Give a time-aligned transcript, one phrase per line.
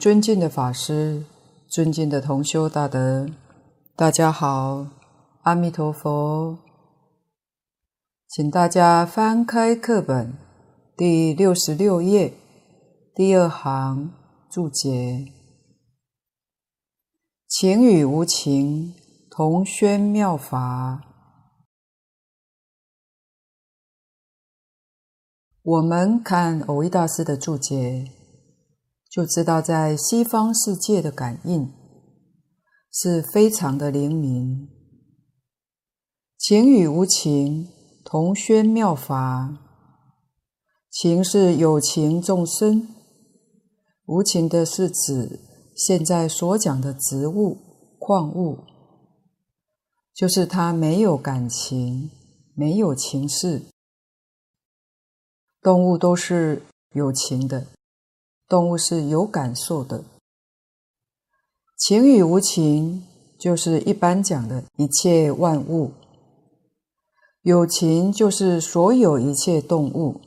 [0.00, 1.26] 尊敬的法师，
[1.68, 3.28] 尊敬的同修大德，
[3.94, 4.86] 大家好，
[5.42, 6.56] 阿弥陀佛。
[8.26, 10.32] 请大家翻开课本
[10.96, 12.32] 第六十六页
[13.14, 14.10] 第二行
[14.50, 15.30] 注解：
[17.46, 18.94] 情与无情
[19.30, 21.02] 同宣妙法。
[25.60, 28.12] 我们看蕅益大师的注解。
[29.10, 31.72] 就知道，在西方世界的感应
[32.92, 34.68] 是非常的灵敏。
[36.38, 37.68] 情与无情
[38.04, 39.58] 同宣妙法，
[40.90, 42.88] 情是有情众生，
[44.06, 45.40] 无情的是指
[45.74, 47.58] 现在所讲的植物、
[47.98, 48.60] 矿物，
[50.14, 52.10] 就是它没有感情，
[52.54, 53.62] 没有情事。
[55.60, 56.62] 动物都是
[56.94, 57.66] 有情的。
[58.50, 60.02] 动物是有感受的，
[61.78, 63.06] 情与无情
[63.38, 65.92] 就是一般讲的一切万物。
[67.42, 70.20] 有情就是所有一切动物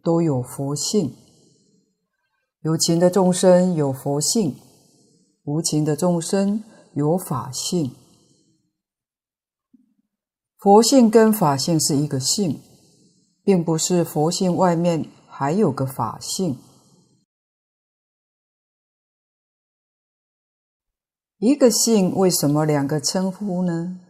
[0.00, 1.12] 都有佛性，
[2.62, 4.54] 有情的众生有佛性，
[5.42, 6.62] 无情的众生
[6.94, 7.90] 有法性。
[10.56, 12.60] 佛性跟法性是一个性，
[13.42, 16.56] 并不是佛性外面还有个法性。
[21.38, 24.00] 一个性为什么两个称呼呢？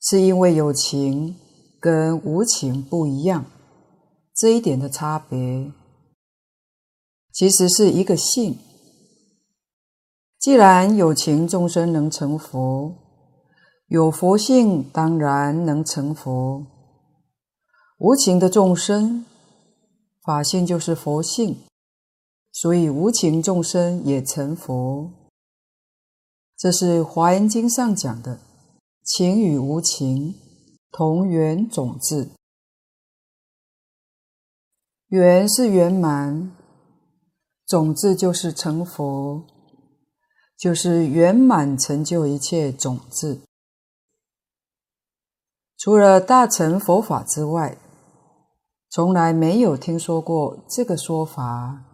[0.00, 1.36] 是因为有情
[1.78, 3.44] 跟无情不一样，
[4.34, 5.70] 这一点的差别，
[7.32, 8.58] 其实是一个性。
[10.40, 12.92] 既然有情众生能成佛，
[13.86, 16.66] 有佛性当然能成佛。
[17.98, 19.24] 无情的众生，
[20.24, 21.56] 法性就是佛性。
[22.58, 25.12] 所以无情众生也成佛，
[26.56, 28.40] 这是《华严经》上讲的
[29.04, 30.34] “情与无情
[30.90, 32.30] 同圆种智”。
[35.08, 36.56] 圆是圆满，
[37.66, 39.44] 种智就是成佛，
[40.56, 43.42] 就是圆满成就一切种智。
[45.76, 47.76] 除了大乘佛法之外，
[48.88, 51.85] 从来没有听说过这个说法。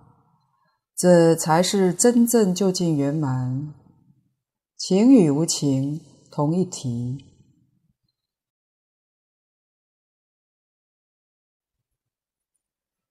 [1.03, 3.75] 这才是真正究竟圆满，
[4.77, 6.01] 情与无情
[6.31, 7.25] 同一体。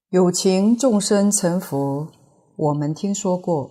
[0.07, 2.07] 有情众生成佛，
[2.55, 3.69] 我们听说过。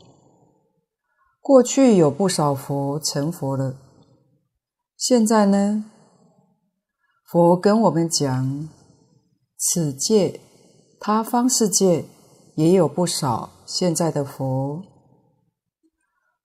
[1.41, 3.75] 过去有不少佛成佛了，
[4.99, 5.87] 现在呢？
[7.25, 8.69] 佛跟我们讲，
[9.57, 10.43] 此界、
[11.01, 12.05] 他方世界
[12.57, 13.53] 也有不少。
[13.73, 14.83] 现在的佛，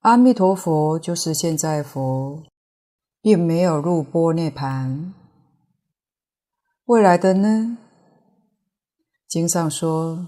[0.01, 2.43] 阿弥陀佛就是现在佛，
[3.19, 5.11] 并没有入般涅槃。
[6.85, 7.79] 未来的呢？
[9.27, 10.27] 经上说，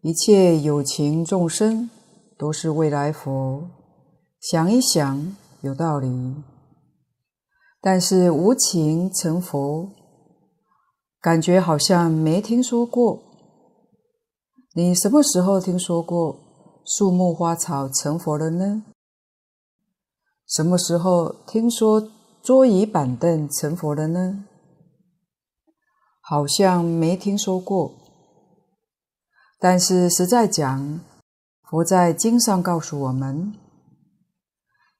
[0.00, 1.88] 一切有情众生
[2.36, 3.70] 都是未来佛。
[4.40, 6.34] 想一想，有道理。
[7.80, 9.88] 但是无情成佛，
[11.20, 13.22] 感觉好像没听说过。
[14.76, 16.36] 你什么时候听说过
[16.84, 18.82] 树木花草成佛了呢？
[20.48, 22.10] 什么时候听说
[22.42, 24.44] 桌椅板凳成佛了呢？
[26.20, 27.94] 好像没听说过。
[29.60, 30.98] 但是实在讲，
[31.70, 33.54] 佛在经上告诉我们：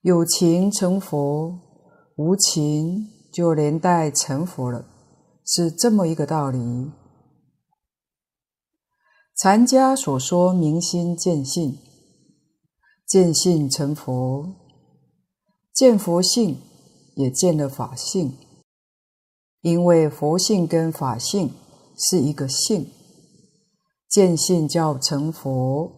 [0.03, 1.59] 有情成佛，
[2.15, 4.85] 无情就连带成佛了，
[5.45, 6.93] 是这么一个道理。
[9.37, 11.77] 禅家所说明心见性，
[13.05, 14.55] 见性成佛，
[15.73, 16.61] 见佛性
[17.17, 18.37] 也见了法性，
[19.61, 21.53] 因为佛性跟法性
[21.99, 22.89] 是一个性，
[24.09, 25.91] 见性叫成佛。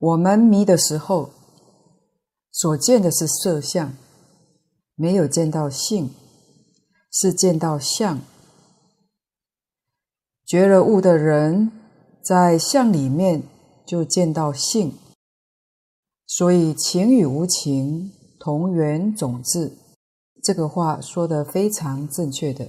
[0.00, 1.30] 我们迷的时候，
[2.50, 3.94] 所见的是色相，
[4.96, 6.10] 没有见到性，
[7.12, 8.20] 是见到相。
[10.50, 11.70] 觉了悟的人，
[12.24, 13.44] 在相里面
[13.86, 14.98] 就见到性，
[16.26, 18.10] 所以情与无情
[18.40, 19.78] 同源种智，
[20.42, 22.68] 这个话说的非常正确的。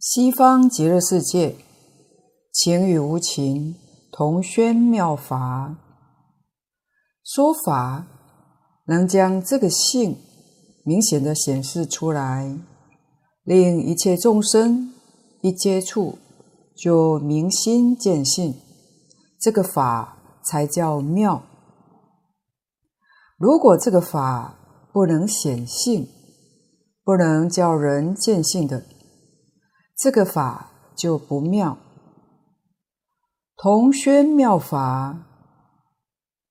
[0.00, 1.54] 西方极乐世界，
[2.52, 3.76] 情与无情
[4.10, 5.78] 同宣妙法，
[7.22, 8.08] 说法
[8.86, 10.18] 能将这个性
[10.84, 12.58] 明显的显示出来。
[13.42, 14.92] 令一切众生
[15.40, 16.18] 一接触
[16.76, 18.54] 就明心见性，
[19.40, 21.42] 这个法才叫妙。
[23.38, 26.06] 如果这个法不能显性，
[27.02, 28.84] 不能叫人见性的，
[29.96, 31.78] 这个法就不妙。
[33.56, 35.26] 同宣妙法，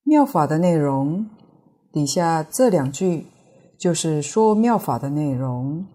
[0.03, 1.29] 妙法的内容，
[1.91, 3.27] 底下这两句
[3.79, 5.85] 就是说妙法的内容。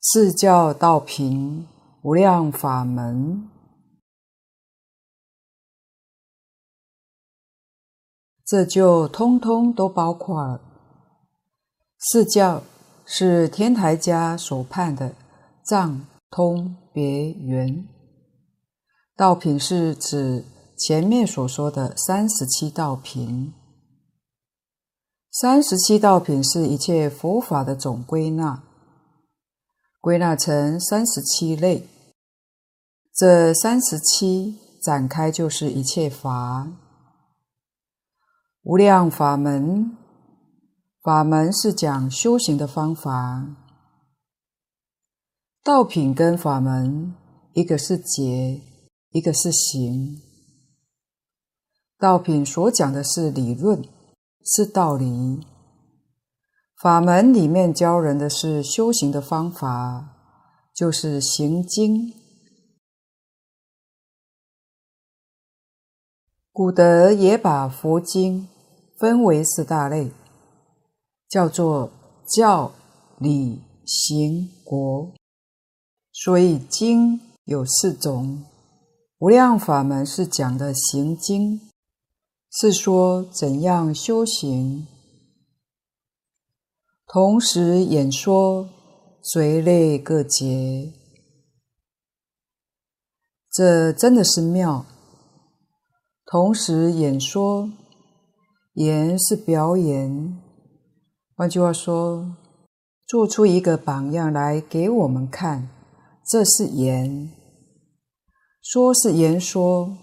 [0.00, 1.66] 四教道品
[2.02, 3.48] 无量法门，
[8.46, 10.60] 这就通通都包括了。
[11.98, 12.62] 四教
[13.04, 15.16] 是天台家所判的
[15.64, 17.84] 藏、通、别、圆。
[19.16, 20.44] 道品是指
[20.78, 23.52] 前面所说的三十七道品。
[25.32, 28.62] 三十七道品是一切佛法的总归纳。
[30.00, 31.88] 归纳成三十七类，
[33.12, 36.68] 这三十七展开就是一切法。
[38.62, 39.96] 无量法门，
[41.02, 43.56] 法门是讲修行的方法。
[45.64, 47.14] 道品跟法门，
[47.54, 48.62] 一个是解，
[49.10, 50.22] 一个是行。
[51.98, 53.82] 道品所讲的是理论，
[54.44, 55.44] 是道理。
[56.80, 60.14] 法门里面教人的是修行的方法，
[60.72, 62.14] 就是行经。
[66.52, 68.46] 古德也把佛经
[68.96, 70.12] 分为四大类，
[71.28, 71.90] 叫做
[72.32, 72.70] 教、
[73.18, 75.12] 理、行、果。
[76.12, 78.44] 所以经有四种。
[79.18, 81.60] 无量法门是讲的行经，
[82.52, 84.86] 是说怎样修行。
[87.10, 88.68] 同时演说，
[89.22, 90.92] 随类各节，
[93.50, 94.84] 这真的是妙。
[96.26, 97.70] 同时演说，
[98.74, 100.38] 言是表演，
[101.34, 102.36] 换句话说，
[103.06, 105.70] 做出一个榜样来给我们看，
[106.26, 107.30] 这是言；
[108.60, 109.96] 说是言说，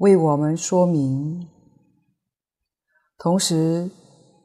[0.00, 1.48] 为我们说明。
[3.16, 3.90] 同时，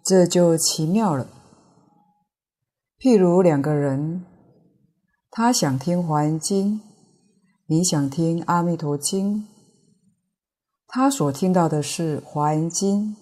[0.05, 1.27] 这就奇妙了。
[3.01, 4.23] 譬如两个人，
[5.31, 6.79] 他想听《华严经》，
[7.65, 9.37] 你想听《阿弥陀经》，
[10.85, 13.15] 他所听到的是《华严经》，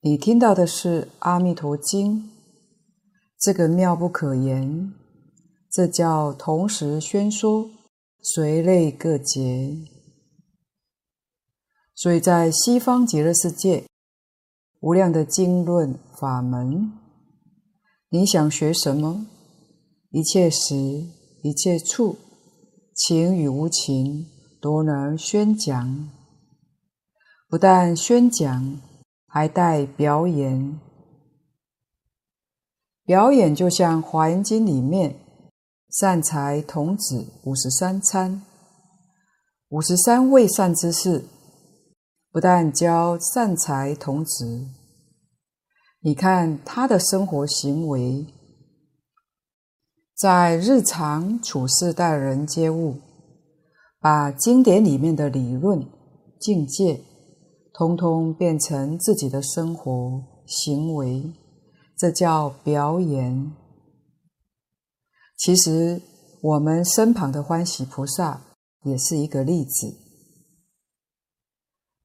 [0.00, 2.16] 你听到的是《阿弥陀经》，
[3.38, 4.94] 这个妙不可言，
[5.70, 7.68] 这叫同时宣说，
[8.22, 9.76] 随类各节。
[11.94, 13.84] 所以在西方极乐世界，
[14.80, 17.01] 无量的经论法门。
[18.14, 19.24] 你想学什么？
[20.10, 20.76] 一切时、
[21.42, 22.18] 一切处，
[22.94, 24.26] 情与无情，
[24.60, 26.10] 都能宣讲。
[27.48, 28.82] 不但宣讲，
[29.26, 30.78] 还带表演。
[33.06, 35.16] 表演就像《华严经》里面
[35.88, 38.42] 善财童子五十三参，
[39.70, 41.24] 五十三位善知识，
[42.30, 44.81] 不但教善财童子。
[46.04, 48.26] 你看他的生活行为，
[50.16, 52.96] 在日常处事待人接物，
[54.00, 55.86] 把经典里面的理论
[56.40, 57.04] 境界，
[57.72, 61.32] 通通变成自己的生活行为，
[61.96, 63.52] 这叫表演。
[65.36, 66.02] 其实
[66.42, 68.42] 我们身旁的欢喜菩萨
[68.82, 69.94] 也是一个例子。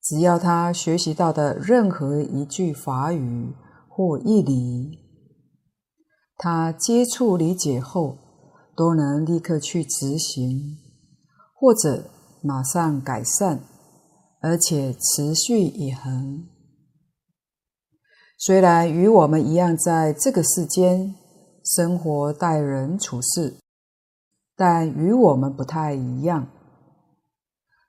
[0.03, 3.51] 只要他学习到的任何一句法语，
[3.97, 4.99] 或义理，
[6.37, 8.19] 他接触理解后，
[8.75, 10.77] 都能立刻去执行，
[11.55, 12.11] 或者
[12.43, 13.59] 马上改善，
[14.39, 16.47] 而且持续以恒。
[18.37, 21.15] 虽然与我们一样在这个世间
[21.65, 23.55] 生活待人处事，
[24.55, 26.47] 但与我们不太一样。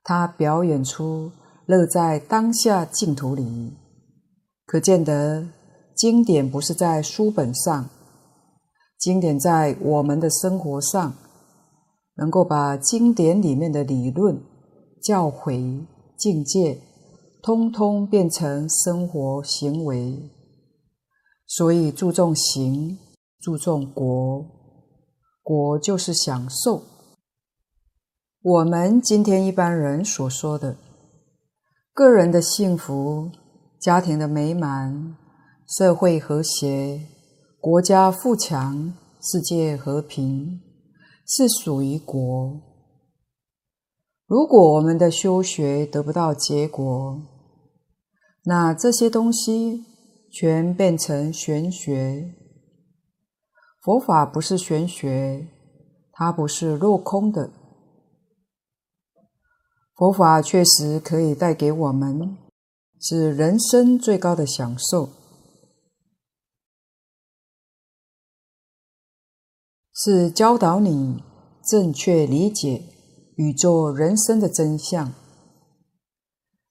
[0.02, 1.30] 他表演出
[1.66, 3.76] 乐在当下净土里，
[4.64, 5.46] 可见得。
[5.98, 7.90] 经典不是在书本上，
[8.96, 11.12] 经典在我们的生活上，
[12.14, 14.40] 能够把经典里面的理论、
[15.02, 15.84] 教诲、
[16.16, 16.78] 境界，
[17.42, 20.30] 通通变成生活行为。
[21.48, 22.96] 所以注重行，
[23.40, 24.46] 注重果，
[25.42, 26.84] 果就是享受。
[28.40, 30.76] 我们今天一般人所说的，
[31.92, 33.32] 个人的幸福，
[33.80, 35.16] 家庭的美满。
[35.68, 36.98] 社会和谐，
[37.60, 40.62] 国家富强，世界和平，
[41.26, 42.58] 是属于国。
[44.26, 47.20] 如果我们的修学得不到结果，
[48.44, 49.84] 那这些东西
[50.32, 52.34] 全变成玄学。
[53.82, 55.48] 佛法不是玄学，
[56.12, 57.50] 它不是落空的。
[59.94, 62.38] 佛法确实可以带给我们
[62.98, 65.10] 是人生最高的享受，
[70.00, 71.24] 是教导你
[71.68, 72.84] 正确理解
[73.34, 75.12] 宇宙人生的真相。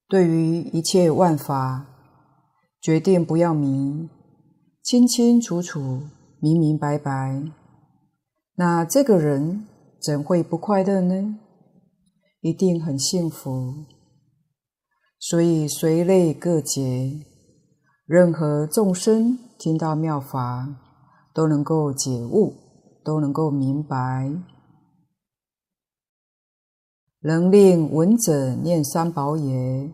[0.08, 1.88] 对于一切万法，
[2.80, 4.08] 决定不要迷，
[4.82, 6.04] 清清楚楚、
[6.40, 7.44] 明明白白，
[8.56, 9.68] 那这个人
[10.02, 11.38] 怎会不快乐呢？
[12.40, 13.74] 一定很幸福，
[15.20, 17.26] 所以随类各解，
[18.06, 20.70] 任何众生听到妙法，
[21.34, 22.54] 都能够解悟，
[23.08, 24.34] 都能够明白。
[27.22, 29.94] 能令闻者念三宝也，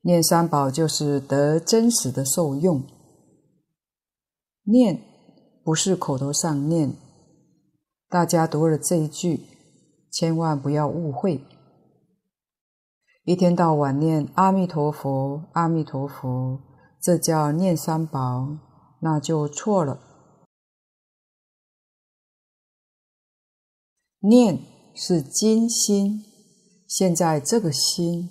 [0.00, 2.82] 念三宝就是得真实的受用。
[4.62, 5.02] 念
[5.62, 6.94] 不是口头上念，
[8.08, 9.42] 大家读了这一句。
[10.10, 11.44] 千万不要误会，
[13.24, 16.60] 一天到晚念阿弥陀佛，阿弥陀佛，
[16.98, 18.56] 这叫念三宝，
[19.00, 20.07] 那就错了。
[24.20, 24.60] 念
[24.94, 26.24] 是今心，
[26.88, 28.30] 现在这个心。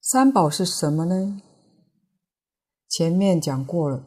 [0.00, 1.42] 三宝是什么呢？
[2.88, 4.06] 前面讲过了，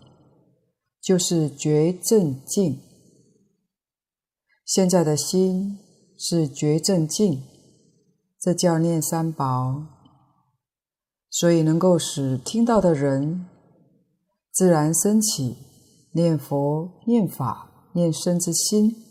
[1.00, 2.82] 就是觉正净。
[4.66, 5.78] 现在的心
[6.18, 7.44] 是觉正净，
[8.40, 9.86] 这叫念三宝，
[11.30, 13.46] 所以能够使听到的人
[14.52, 15.58] 自然生起
[16.14, 19.03] 念佛、念法、念身之心，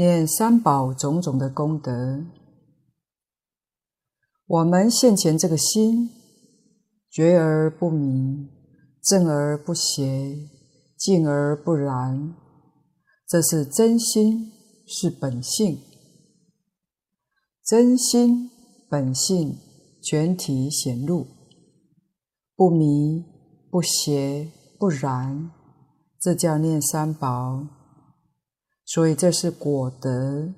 [0.00, 2.24] 念三宝种种的功德。
[4.46, 6.08] 我们现前这个心，
[7.10, 8.48] 觉而不迷，
[9.04, 10.38] 正而不邪，
[10.96, 12.34] 静而不染。
[13.28, 14.50] 这是真心，
[14.86, 15.78] 是本性。
[17.62, 18.50] 真心
[18.88, 19.58] 本性
[20.02, 21.26] 全体显露，
[22.56, 23.22] 不迷
[23.70, 25.50] 不邪不染，
[26.18, 27.79] 这叫念三宝。
[28.92, 30.52] 所以这是果德。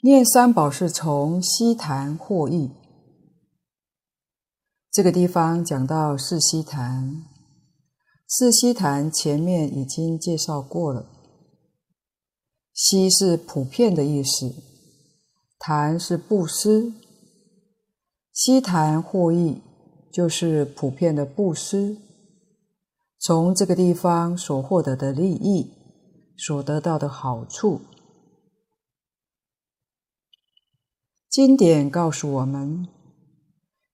[0.00, 2.70] 念三宝是从悉檀获益。
[4.90, 7.26] 这个地方讲到四悉檀。
[8.26, 11.06] 四悉檀前面已经介绍过了，
[12.72, 14.54] 悉是普遍的意思，
[15.58, 16.94] 檀是布施，
[18.32, 19.60] 悉檀获益
[20.10, 21.98] 就是普遍的布施，
[23.24, 25.70] 从这个地方所获得的利益，
[26.36, 27.80] 所得到的好处。
[31.30, 32.88] 经典告诉我们，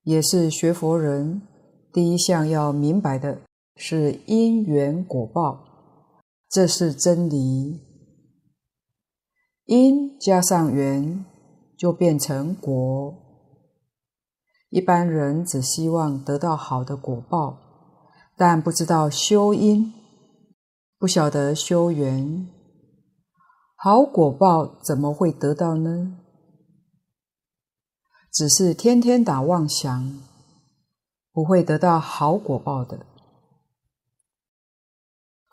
[0.02, 1.42] 也是学佛人
[1.92, 3.40] 第一项要明白的。
[3.80, 5.64] 是因缘果报，
[6.50, 7.80] 这是真理。
[9.66, 11.25] 因加上缘，
[11.76, 13.14] 就变成果。
[14.70, 17.67] 一般人只希望得到好的果报，
[18.38, 19.92] 但不知道修因，
[20.97, 22.49] 不晓得修缘。
[23.75, 26.18] 好果报怎么会得到呢？
[28.33, 30.21] 只是天天打妄想，
[31.33, 33.04] 不会得到好果报的。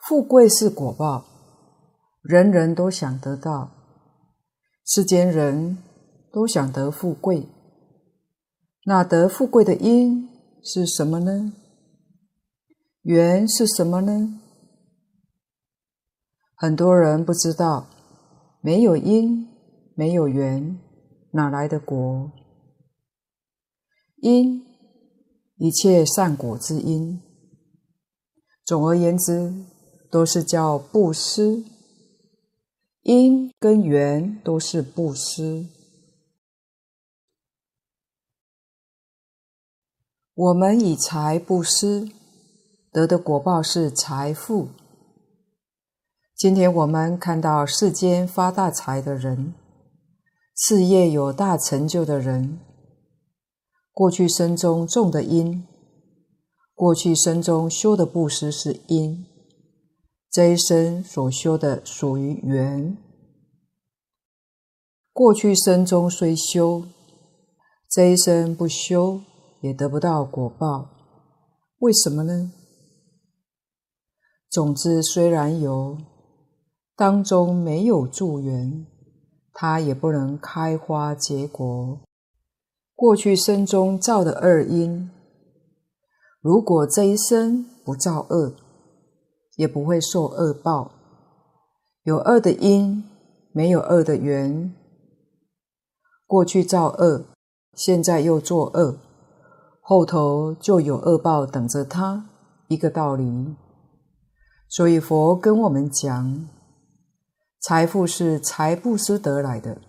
[0.08, 1.26] 富贵是果报，
[2.22, 3.72] 人人都想得到，
[4.86, 5.80] 世间人
[6.32, 7.48] 都想得富贵。
[8.86, 10.30] 那得富贵的因
[10.64, 11.54] 是什么呢？
[13.06, 14.42] 缘是什么呢？
[16.56, 17.88] 很多人不知道，
[18.62, 19.48] 没有因，
[19.96, 20.78] 没有缘，
[21.32, 22.32] 哪来的果？
[24.18, 24.62] 因，
[25.56, 27.22] 一切善果之因。
[28.66, 29.66] 总而言之。
[30.12, 31.66] 都是叫布施，
[33.02, 35.68] 因跟缘都是布施。
[40.34, 42.10] 我们以财布施，
[42.96, 44.70] 得的果报是财富。
[46.34, 49.54] 今天我们看到世间发大财的人，
[50.56, 52.58] 事业有大成就的人，
[53.92, 55.68] 过去生中种的因，
[56.74, 59.26] 过去生中修的布施是因。
[60.32, 62.96] 这一生所修的属于缘，
[65.12, 66.86] 过去生中虽修，
[67.90, 69.20] 这一生不修
[69.60, 70.88] 也得不到果报。
[71.80, 72.54] 为什么呢？
[74.56, 75.98] 种子虽然有，
[76.96, 78.86] 当中没有助缘，
[79.52, 82.00] 它也不能开花结果。
[82.96, 85.10] 过去生中造的恶因，
[86.40, 88.54] 如果这一生不造恶，
[89.58, 90.90] 也不会受恶报。
[92.04, 93.04] 有恶的因，
[93.52, 94.74] 没有恶的缘。
[96.26, 97.26] 过去造恶，
[97.74, 98.96] 现在又作恶，
[99.82, 102.30] 后头就有恶报等着他。
[102.70, 103.58] 一个道理。
[104.68, 106.50] 所以佛跟我们讲，
[107.62, 109.80] 财富是财布施得来的，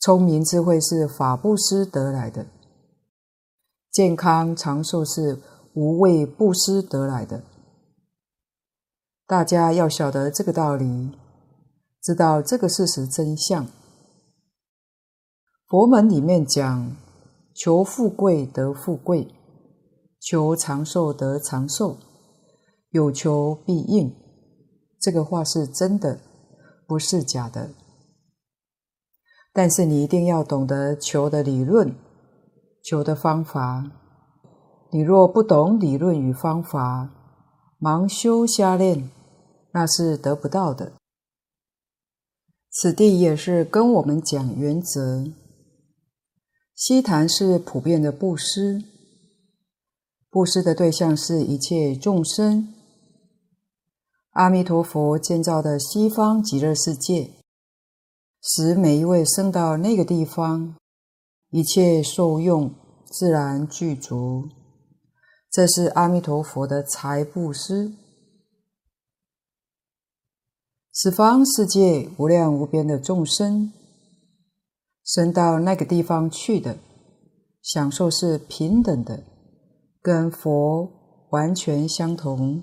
[0.00, 2.46] 聪明智慧是法布施得来的，
[3.90, 5.40] 健康长寿是
[5.74, 7.44] 无畏布施得来的。
[9.26, 11.12] 大家要晓得这个道理，
[12.02, 13.66] 知道这个事实真相。
[15.68, 16.96] 佛门里面讲，
[17.54, 19.32] 求富贵得富贵，
[20.20, 21.96] 求长寿得长寿，
[22.92, 24.14] 有求必应。
[25.00, 26.20] 这个话是真的，
[26.86, 27.70] 不是假的。
[29.52, 31.94] 但是你一定要懂得求的理论，
[32.82, 33.90] 求的方法。
[34.92, 37.10] 你若不懂理论与方法，
[37.80, 39.10] 盲修瞎练，
[39.72, 40.92] 那是得不到的。
[42.70, 45.26] 此地也是跟我们讲原则。
[46.74, 48.82] 西坛是普遍的布施，
[50.30, 52.74] 布施的对象是一切众生。
[54.32, 57.30] 阿弥陀佛建造的西方极乐世界，
[58.40, 60.74] 使每一位生到那个地方，
[61.50, 64.48] 一切受用自然具足。
[65.50, 67.92] 这是阿弥陀佛的财布施。
[70.94, 73.70] 十方世界无量无边的众生。
[75.04, 76.78] 生到那个地方去的
[77.60, 79.24] 享受是平等的，
[80.00, 80.90] 跟佛
[81.30, 82.62] 完全相同。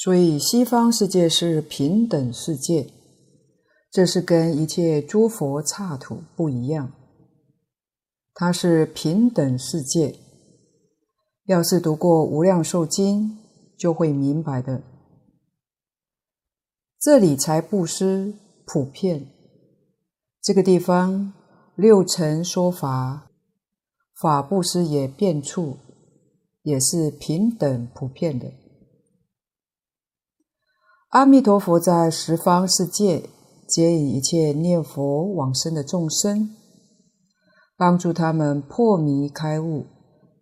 [0.00, 2.88] 所以西方世界是平等世界，
[3.90, 6.92] 这是跟一切诸佛刹土不一样。
[8.32, 10.14] 它是平等世界。
[11.46, 13.22] 要是读过《无量寿经》，
[13.76, 14.84] 就会明白的。
[17.00, 18.34] 这里才布施。
[18.64, 19.26] 普遍，
[20.42, 21.32] 这个地方
[21.74, 23.30] 六尘说法，
[24.20, 25.78] 法布施也遍处，
[26.62, 28.52] 也是平等普遍的。
[31.08, 33.30] 阿弥陀佛在十方世界
[33.66, 36.54] 接引一切念佛往生的众生，
[37.78, 39.86] 帮助他们破迷开悟，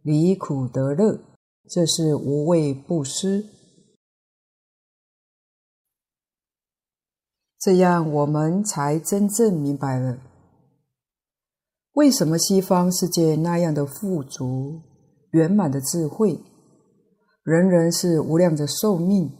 [0.02, 1.20] 离苦得乐，
[1.68, 3.46] 这是无畏布施。
[7.60, 10.18] 这样我们才真正明白了，
[11.92, 14.82] 为什么西方世界那样的富足、
[15.30, 16.40] 圆满的智慧，
[17.44, 19.30] 人人是无量的寿命，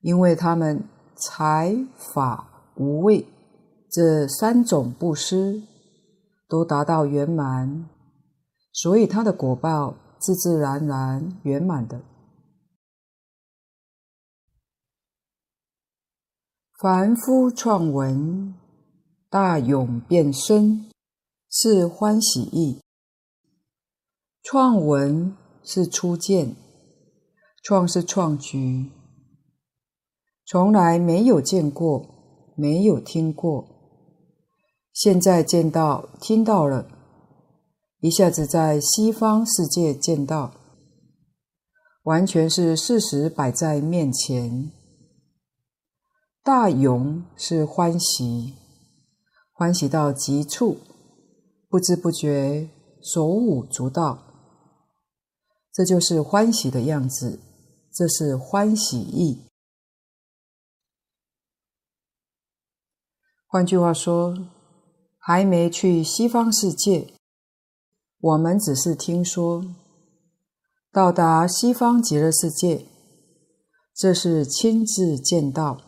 [0.00, 0.82] 因为他们
[1.14, 3.26] 财法无畏
[3.90, 5.62] 这三种布施
[6.48, 7.88] 都达到圆满，
[8.72, 12.00] 所以他的果报自自然然圆满的。
[16.80, 18.54] 凡夫创文，
[19.28, 20.90] 大勇变身，
[21.50, 22.80] 是欢喜意。
[24.42, 26.56] 创文是初见，
[27.62, 28.90] 创是创举，
[30.50, 32.04] 从来没有见过，
[32.56, 33.68] 没有听过，
[34.92, 36.88] 现在见到、听到了，
[38.00, 40.52] 一下子在西方世界见到，
[42.02, 44.72] 完全是事实摆在面前。
[46.42, 48.54] 大勇是欢喜，
[49.52, 50.78] 欢喜到极处，
[51.68, 52.68] 不知不觉
[53.00, 54.18] 手舞足蹈，
[55.72, 57.38] 这就是欢喜的样子，
[57.94, 59.48] 这是欢喜意。
[63.52, 64.32] 换句话说，
[65.18, 67.08] 还没去西方世界，
[68.20, 69.64] 我们只是听说，
[70.92, 72.86] 到达西方极乐世界，
[73.92, 75.78] 这是亲自见到。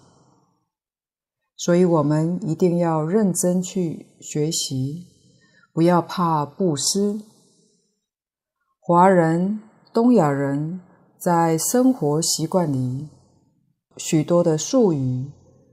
[1.56, 5.06] 所以，我们一定要认真去学习，
[5.72, 7.20] 不要怕布施。
[8.80, 9.60] 华人、
[9.92, 10.80] 东亚人
[11.16, 13.08] 在生活习惯里，
[13.96, 15.30] 许多的术语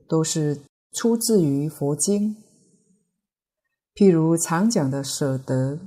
[0.08, 2.36] 都是出自于佛经。
[3.94, 5.80] 譬如常讲的“舍得”，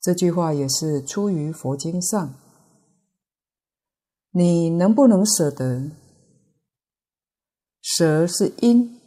[0.00, 2.34] 这句话也是出于佛经上。
[4.32, 5.90] 你能不能舍得？
[7.80, 9.00] 舍是因，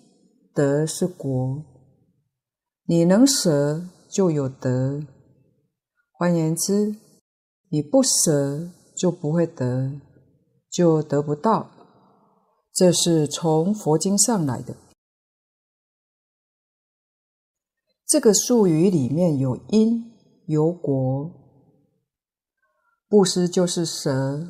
[0.53, 1.63] 得是果。
[2.86, 5.06] 你能舍，就有得。
[6.12, 6.95] 换言之，
[7.69, 9.99] 你不舍就不会得，
[10.71, 11.69] 就得不到。
[12.78, 14.76] 这是从佛经上来的。
[18.06, 20.12] 这个术语里面有因
[20.46, 21.32] 有果，
[23.10, 24.48] 布施就是舍，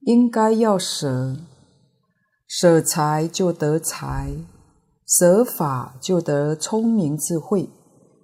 [0.00, 1.36] 应该要舍，
[2.48, 4.34] 舍财就得财，
[5.06, 7.70] 舍法就得聪明智慧，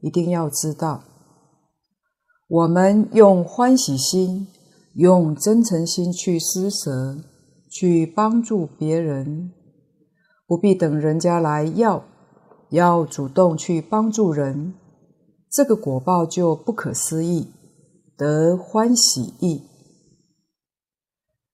[0.02, 1.04] 一定要知道。
[2.48, 4.48] 我们用欢喜心，
[4.96, 7.16] 用真诚心去施舍，
[7.70, 9.52] 去帮助别人，
[10.46, 12.04] 不必等人家来要，
[12.70, 14.74] 要主动去帮助人，
[15.50, 17.52] 这个果报就不可思议，
[18.16, 19.62] 得欢喜意。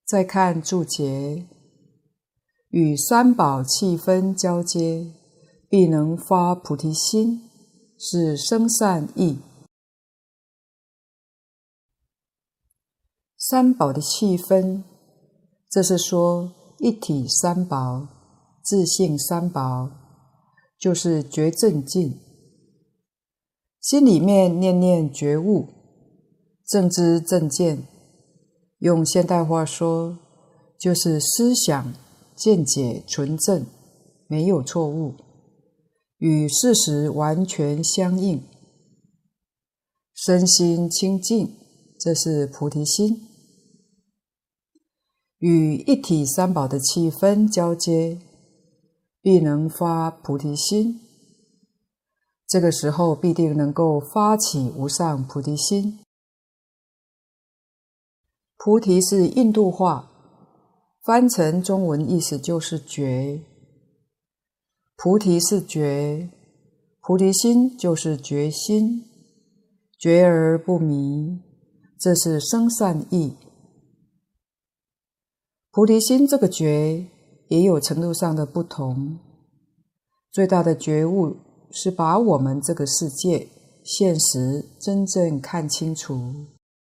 [0.05, 1.47] 再看注解，
[2.69, 5.13] 与三宝气氛交接，
[5.67, 7.41] 必能发菩提心，
[7.97, 9.39] 是生善意。
[13.37, 14.83] 三宝的气氛，
[15.69, 18.07] 这是说一体三宝、
[18.63, 19.89] 自性三宝，
[20.79, 22.19] 就是觉正境，
[23.81, 25.67] 心里面念念觉悟，
[26.65, 27.85] 正知正见，
[28.79, 30.17] 用现代话说，
[30.79, 31.93] 就是思想
[32.35, 33.65] 见解纯正，
[34.27, 35.15] 没有错误，
[36.17, 38.41] 与事实完全相应，
[40.13, 41.55] 身心清净，
[41.99, 43.34] 这是菩提心。
[45.39, 48.19] 与一体三宝的气氛交接，
[49.21, 51.01] 必能发菩提心。
[52.47, 55.99] 这个时候必定能够发起无上菩提心。
[58.57, 60.09] 菩提是印度话，
[61.03, 63.41] 翻成中文意思就是觉。
[64.95, 66.29] 菩提是觉，
[67.01, 69.03] 菩提心就是觉心，
[69.99, 71.41] 觉而不迷，
[71.99, 73.35] 这是生善意。
[75.75, 77.05] 菩提心这个觉
[77.49, 79.19] 也有程度上的不同。
[80.31, 81.35] 最大的觉悟
[81.69, 83.49] 是把我们这个世界
[83.83, 86.33] 现实真正看清楚，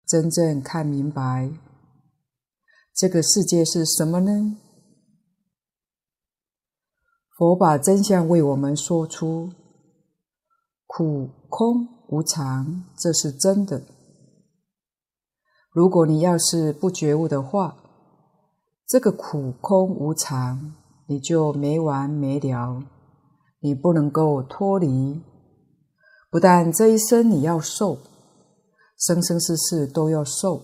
[0.05, 1.49] 真正看明白。
[2.93, 4.55] 这个世界是什么呢？
[7.35, 9.49] 佛把真相为我们说出：
[10.85, 13.81] 苦、空、无常，这是真的。
[15.71, 17.77] 如果你要是不觉悟的话，
[18.87, 20.75] 这个苦空无常，
[21.07, 22.83] 你就没完没了，
[23.59, 25.23] 你不能够脱离。
[26.29, 27.97] 不但这一生你要受，
[28.99, 30.61] 生生世世都要受，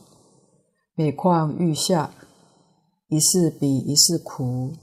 [0.94, 2.12] 每况愈下，
[3.08, 4.74] 一世比一世苦。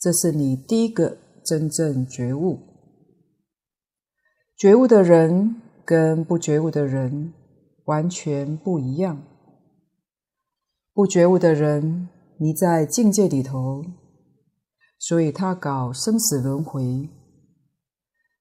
[0.00, 2.58] 这是你第一个真正觉悟。
[4.56, 7.32] 觉悟的人跟不觉悟的人
[7.84, 9.22] 完全不一样。
[10.92, 12.08] 不觉悟的人。
[12.44, 13.82] 你在境界里头，
[14.98, 17.08] 所以他搞生死轮回。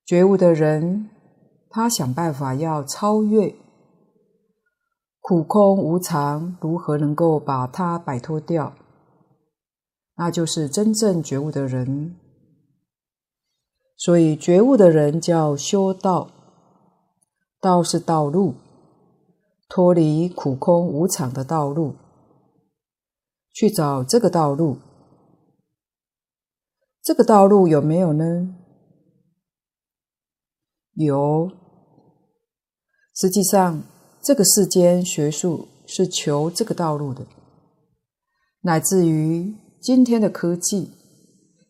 [0.05, 1.09] 觉悟的人，
[1.69, 3.55] 他想办法要超越
[5.21, 8.73] 苦空无常，如何能够把它摆脱掉？
[10.17, 12.17] 那就是真正觉悟的人。
[13.95, 16.27] 所以觉悟的人叫修道，
[17.61, 18.55] 道是道路，
[19.69, 21.95] 脱离苦空无常的道路。
[23.53, 24.79] 去找这个道路，
[27.03, 28.55] 这个道路有没有呢？
[30.95, 31.51] 有。
[33.15, 33.83] 实际上，
[34.23, 37.27] 这个世间学术是求这个道路的，
[38.61, 40.91] 乃至于今天的科技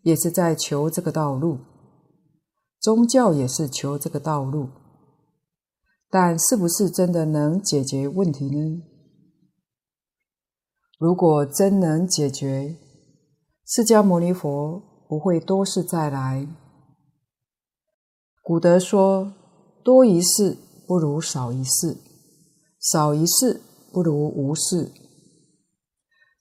[0.04, 1.60] 也是在求这个道路，
[2.80, 4.70] 宗教也是求这个道路，
[6.10, 8.84] 但是不是真的能解决问题呢？
[11.00, 12.78] 如果真能解决，
[13.66, 16.48] 释迦牟尼佛不会多事再来。
[18.42, 19.34] 古德说
[19.84, 21.98] ：“多一事不如少一事，
[22.80, 24.92] 少一事不如无事。”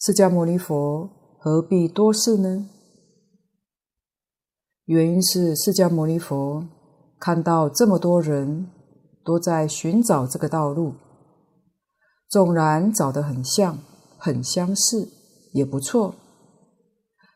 [0.04, 2.68] 释迦牟尼佛何必多事呢？
[4.84, 6.66] 原因是释迦牟尼佛
[7.18, 8.68] 看到这么多人
[9.24, 10.94] 都在寻找这个道路，
[12.28, 13.78] 纵然找得很像。
[14.24, 15.08] 很相似，
[15.52, 16.14] 也不错，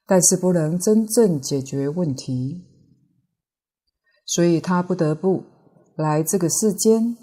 [0.07, 2.63] 但是不能真正解决问题，
[4.25, 5.43] 所以他不得不
[5.97, 7.17] 来这个世间，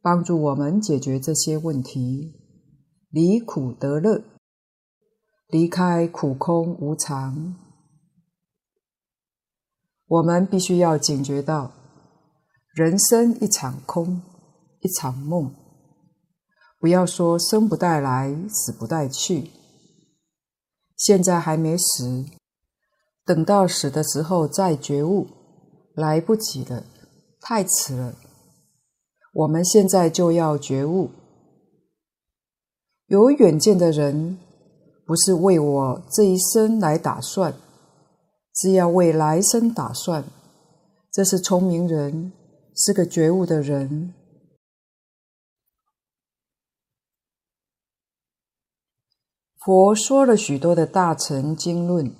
[0.00, 2.32] 帮助我们解决这些问题，
[3.10, 4.22] 离苦得乐，
[5.48, 7.56] 离开苦空无常。
[10.06, 11.72] 我们必须要警觉到，
[12.72, 14.22] 人生一场空，
[14.78, 15.52] 一场梦，
[16.78, 19.50] 不要说生不带来，死不带去。
[20.96, 22.24] 现在还没死，
[23.24, 25.26] 等到死的时候再觉悟，
[25.94, 26.84] 来不及了，
[27.40, 28.14] 太迟了。
[29.32, 31.10] 我们现在就要觉悟。
[33.06, 34.38] 有远见的人，
[35.06, 37.54] 不是为我这一生来打算，
[38.54, 40.24] 是要为来生打算。
[41.12, 42.32] 这是聪明人，
[42.74, 44.12] 是个觉悟的人。
[49.66, 52.14] 佛说了许多的大乘经论、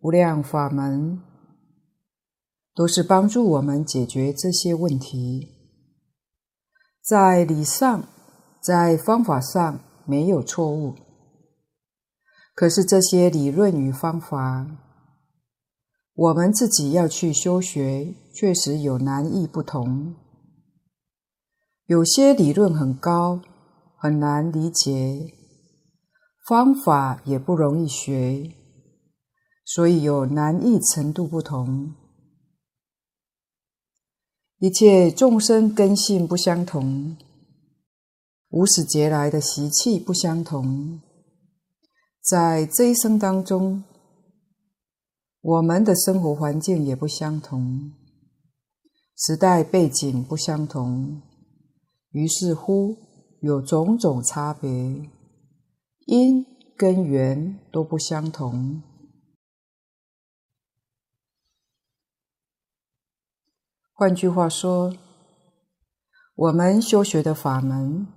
[0.00, 1.20] 无量法门，
[2.74, 5.46] 都是帮助我们解决这些问题。
[7.00, 8.08] 在理上，
[8.60, 10.96] 在方法上没有错误。
[12.56, 14.66] 可是这些理论与方法，
[16.12, 20.16] 我们自己要去修学，确实有难易不同。
[21.86, 23.40] 有些理论很高，
[23.96, 25.36] 很难理解。
[26.50, 28.50] 方法也不容易学，
[29.64, 31.94] 所以有难易程度不同。
[34.58, 37.16] 一切众生根性不相同，
[38.48, 41.00] 无始劫来的习气不相同，
[42.20, 43.84] 在这一生当中，
[45.42, 47.92] 我们的生活环境也不相同，
[49.16, 51.22] 时代背景不相同，
[52.10, 52.96] 于是乎
[53.40, 55.08] 有种种差别。
[56.10, 56.44] 因
[56.76, 58.82] 跟缘都不相同。
[63.92, 64.92] 换句话说，
[66.34, 68.08] 我们修学的法门，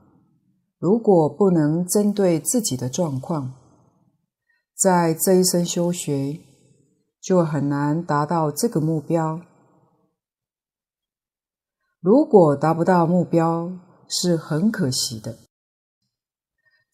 [0.80, 3.54] 如果不能针对自己的状况，
[4.74, 6.40] 在这一生修学，
[7.22, 9.40] 就很难达到这个目标。
[12.00, 13.72] 如果达不到目标，
[14.10, 15.38] 是很可惜的。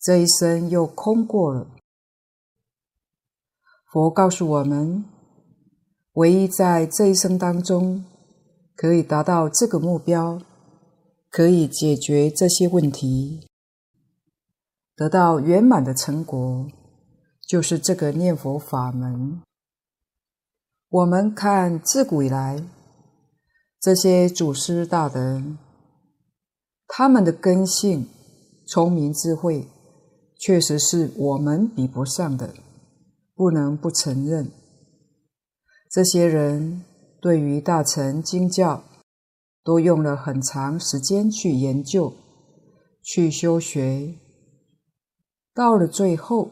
[0.01, 1.67] 这一生又空过了。
[3.91, 5.03] 佛告诉我们，
[6.13, 8.05] 唯一在这一生当中
[8.75, 10.39] 可以达到这个目标，
[11.29, 13.47] 可以解决这些问题，
[14.95, 16.67] 得到圆满的成果，
[17.47, 19.41] 就是这个念佛法门。
[20.88, 22.63] 我们看自古以来，
[23.81, 25.43] 这些祖师大德，
[26.88, 28.07] 他们的根性、
[28.65, 29.67] 聪明智慧。
[30.39, 32.54] 确实是我们比不上的，
[33.36, 34.49] 不能不承认。
[35.91, 36.86] 这些人
[37.21, 38.84] 对于大乘经教，
[39.65, 42.13] 都用了很长时间去研究、
[43.04, 44.15] 去修学，
[45.54, 46.52] 到了最后，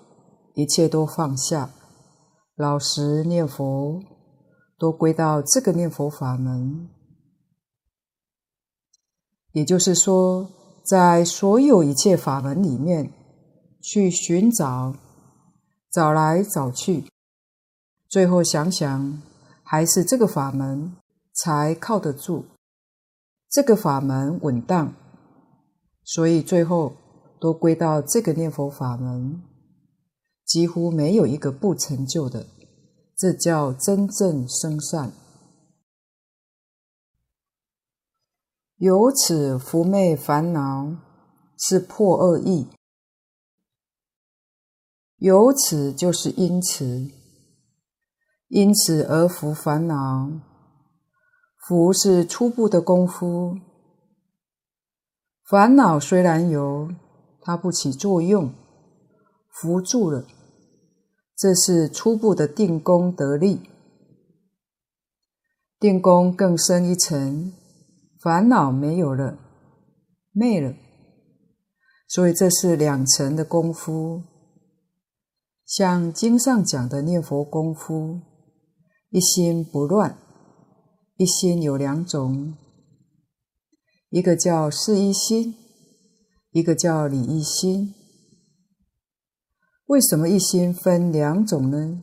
[0.53, 1.69] 一切都放下，
[2.55, 4.01] 老实念佛，
[4.77, 6.89] 都归到这个念佛法门。
[9.53, 10.49] 也就是说，
[10.83, 13.13] 在所有一切法门里面，
[13.89, 14.93] 去寻找，
[15.89, 17.09] 找来找去，
[18.09, 19.21] 最后想想，
[19.63, 20.93] 还是这个法门
[21.33, 22.43] 才靠得住，
[23.49, 24.93] 这个法门稳当，
[26.03, 26.97] 所以最后
[27.39, 29.41] 都归到这个念佛法门，
[30.45, 32.45] 几乎没有一个不成就的，
[33.15, 35.13] 这叫真正生善。
[38.75, 40.93] 由此伏昧烦恼
[41.57, 42.67] 是破恶意。
[45.17, 47.09] 由此就是因此，
[48.49, 50.29] 因此而伏烦恼。
[51.67, 53.57] 伏是初步的功夫，
[55.43, 56.89] 烦恼虽然有，
[57.41, 58.53] 它不起作用，
[59.49, 60.25] 伏住了，
[61.35, 63.61] 这是初步的定功得力。
[65.79, 67.53] 定功更深一层，
[68.21, 69.37] 烦恼没有了，
[70.31, 70.75] 灭了，
[72.07, 74.21] 所以这是两层的功夫。
[75.67, 78.21] 像经上讲的念佛功夫，
[79.09, 80.17] 一心不乱，
[81.17, 82.55] 一心有两种，
[84.09, 85.55] 一个叫事一心，
[86.51, 87.93] 一个叫理一心。
[89.87, 92.01] 为什么一心分两种呢？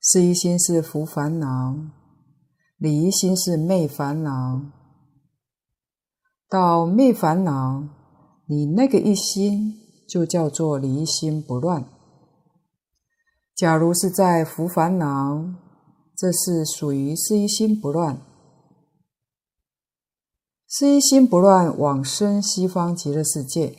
[0.00, 1.76] 事一心是伏烦恼，
[2.76, 4.62] 理一心是灭烦恼。
[6.48, 7.84] 到灭烦恼，
[8.46, 9.78] 你那个一心。
[10.12, 11.86] 就叫做离心不乱。
[13.56, 15.42] 假如是在伏烦恼，
[16.14, 18.20] 这是属于是一心不乱。
[20.68, 23.78] 是一心不乱，往生西方极乐世界，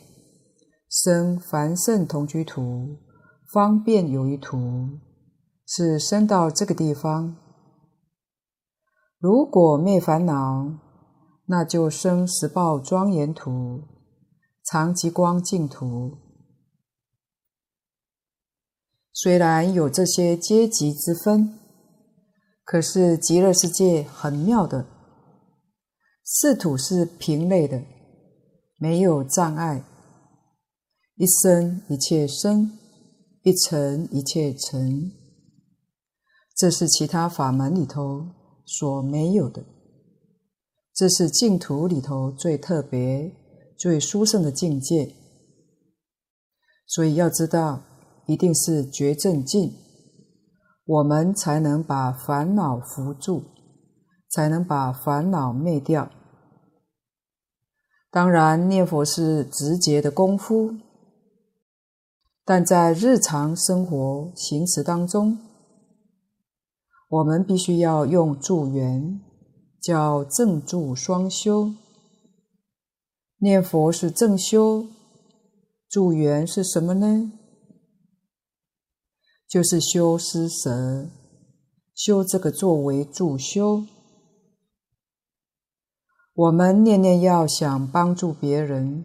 [0.90, 2.96] 生凡圣同居土，
[3.52, 4.88] 方便有余土，
[5.64, 7.36] 是生到这个地方。
[9.20, 10.66] 如果灭烦恼，
[11.46, 13.82] 那就生十报庄严土。
[14.64, 16.23] 常极光净土。
[19.16, 21.56] 虽然有这些阶级之分，
[22.64, 24.84] 可是极乐世界很妙的，
[26.24, 27.80] 四土是平类的，
[28.76, 29.84] 没有障碍，
[31.14, 32.76] 一生一切生，
[33.44, 35.12] 一尘一切尘，
[36.56, 38.26] 这是其他法门里头
[38.66, 39.64] 所没有的，
[40.92, 43.32] 这是净土里头最特别、
[43.78, 45.14] 最殊胜的境界，
[46.88, 47.84] 所以要知道。
[48.26, 49.72] 一定是觉正境，
[50.84, 53.44] 我们才能把烦恼扶住，
[54.28, 56.10] 才能把烦恼灭掉。
[58.10, 60.74] 当然，念佛是直接的功夫，
[62.44, 65.38] 但在日常生活行持当中，
[67.08, 69.20] 我们必须要用助缘，
[69.80, 71.72] 叫正助双修。
[73.38, 74.86] 念佛是正修，
[75.88, 77.32] 助缘是什么呢？
[79.48, 81.06] 就是修施舍，
[81.94, 83.84] 修这个作为助修。
[86.34, 89.04] 我们念念要想帮助别人，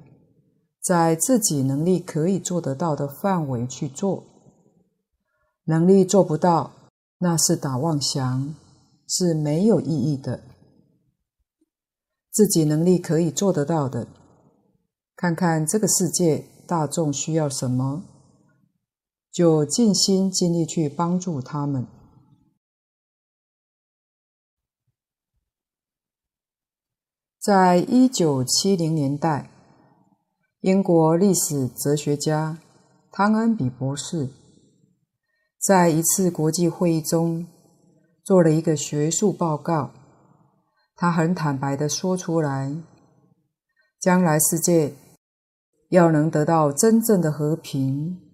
[0.82, 4.24] 在自己能力可以做得到的范围去做，
[5.66, 6.72] 能力做不到，
[7.20, 8.56] 那是打妄想，
[9.08, 10.42] 是没有意义的。
[12.32, 14.08] 自己能力可以做得到的，
[15.16, 18.04] 看看这个世界大众需要什么。
[19.32, 21.88] 就尽心尽力去帮助他们。
[27.40, 29.50] 在一九七零年代，
[30.60, 32.60] 英国历史哲学家
[33.12, 34.30] 汤恩比博士
[35.58, 37.48] 在一次国际会议中
[38.24, 39.92] 做了一个学术报告。
[40.96, 42.76] 他很坦白的说出来：
[44.00, 44.94] 将来世界
[45.90, 48.29] 要能得到真正的和平。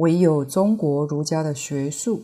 [0.00, 2.22] 唯有中国儒家的学术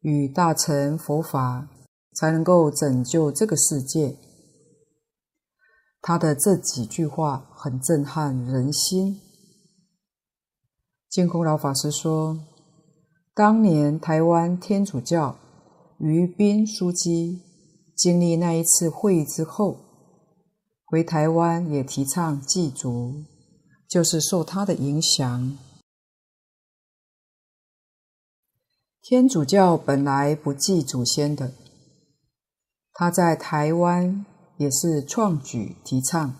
[0.00, 1.68] 与大乘佛法
[2.12, 4.16] 才能够拯救这个世界。
[6.00, 9.20] 他的这几句话很震撼人心。
[11.08, 12.36] 净空老法师说，
[13.32, 15.38] 当年台湾天主教
[15.98, 17.42] 于斌枢机
[17.96, 19.78] 经历那一次会议之后，
[20.84, 23.14] 回台湾也提倡祭祖，
[23.88, 25.56] 就是受他的影响。
[29.10, 31.52] 天主教本来不祭祖先的，
[32.92, 34.26] 他在台湾
[34.58, 36.34] 也是创举提倡。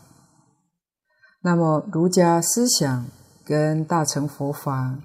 [1.40, 3.06] 那么儒家思想
[3.42, 4.98] 跟大乘佛法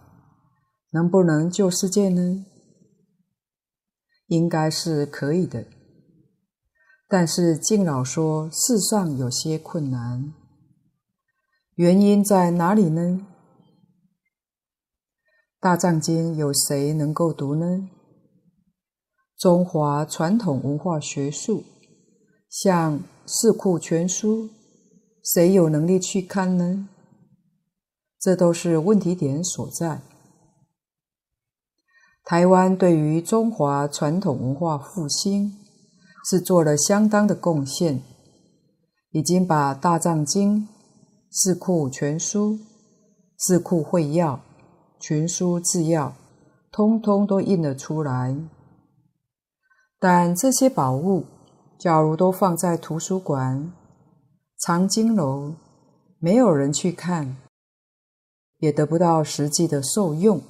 [0.92, 2.46] 能不能救世界呢？
[4.28, 5.66] 应该是可以的。
[7.08, 10.34] 但是敬老说世上有些困难，
[11.76, 13.26] 原因在哪里呢？
[15.64, 17.88] 大藏经有谁能够读呢？
[19.38, 21.64] 中华传统文化学术，
[22.50, 24.48] 像《四库全书》，
[25.24, 26.90] 谁有能力去看呢？
[28.20, 30.02] 这都是问题点所在。
[32.26, 35.54] 台湾对于中华传统文化复兴
[36.30, 38.02] 是做了相当的贡献，
[39.12, 40.68] 已经把大藏经、
[41.32, 42.60] 四库全书、
[43.38, 44.44] 四库会要。
[45.06, 46.16] 群书治要，
[46.72, 48.38] 通通都印了出来。
[50.00, 51.26] 但这些宝物，
[51.78, 53.74] 假如都放在图书馆、
[54.56, 55.56] 藏经楼，
[56.20, 57.36] 没有人去看，
[58.60, 60.42] 也得不到实际的受用。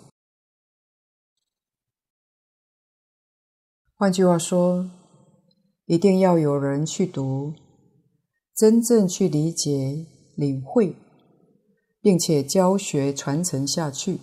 [3.95, 4.87] 换句话说，
[5.85, 7.55] 一定要有人去读，
[8.55, 10.95] 真正去理解、领会，
[11.99, 14.19] 并且教学传承下去。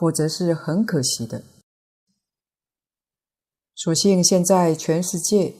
[0.00, 1.42] 否则是很可惜的。
[3.74, 5.56] 所幸现在全世界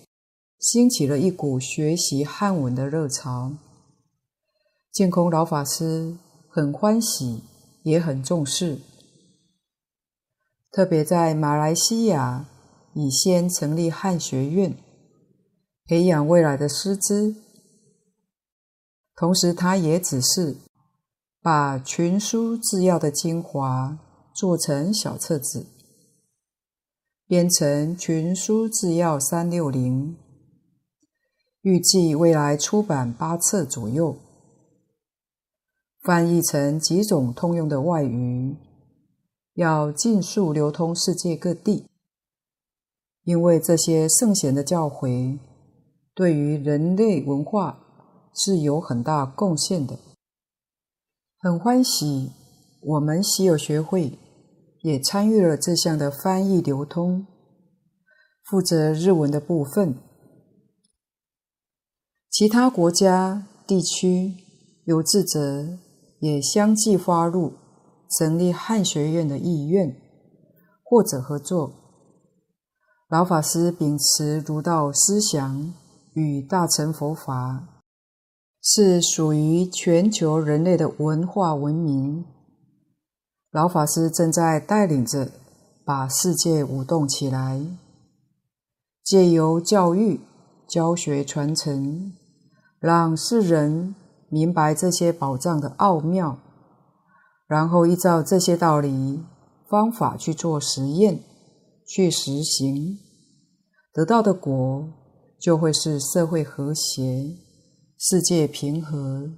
[0.59, 3.53] 兴起了一股学习汉文的热潮，
[4.91, 6.17] 净空老法师
[6.49, 7.43] 很欢喜，
[7.83, 8.79] 也很重视。
[10.71, 12.47] 特别在马来西亚
[12.95, 14.75] 已先成立汉学院，
[15.85, 17.37] 培养未来的师资。
[19.17, 20.57] 同时，他也只是
[21.43, 23.99] 把群书制药的精华。
[24.41, 25.67] 做成小册子，
[27.27, 30.13] 编成《群书治要三六零》，
[31.61, 34.17] 预计未来出版八册左右，
[36.01, 38.57] 翻译成几种通用的外语，
[39.57, 41.85] 要尽速流通世界各地。
[43.25, 45.39] 因为这些圣贤的教诲，
[46.15, 47.79] 对于人类文化
[48.35, 49.99] 是有很大贡献的。
[51.39, 52.33] 很欢喜，
[52.81, 54.19] 我们稀有学会
[54.83, 57.27] 也参与了这项的翻译流通，
[58.45, 59.95] 负责日文的部分。
[62.31, 64.35] 其他国家地区
[64.85, 65.79] 有志者
[66.21, 67.53] 也相继发入
[68.19, 69.97] 成立汉学院的意愿，
[70.83, 71.73] 或者合作。
[73.09, 75.75] 老法师秉持儒道思想
[76.15, 77.77] 与大乘佛法。
[78.63, 82.27] 是属于全球人类的文化文明。
[83.53, 85.29] 老法师正在带领着
[85.85, 87.61] 把世界舞动起来，
[89.03, 90.21] 借由教育、
[90.69, 92.13] 教学、传承，
[92.79, 93.97] 让世人
[94.29, 96.39] 明白这些宝藏的奥妙，
[97.49, 99.25] 然后依照这些道理
[99.69, 101.19] 方法去做实验、
[101.85, 103.01] 去实行，
[103.93, 104.89] 得到的果
[105.41, 107.37] 就会是社会和谐。
[107.99, 109.29] 世界平和，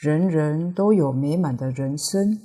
[0.00, 2.40] 人人都有美满的人生。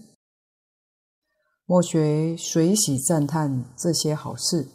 [1.70, 4.70] 莫学随喜赞叹这些好事，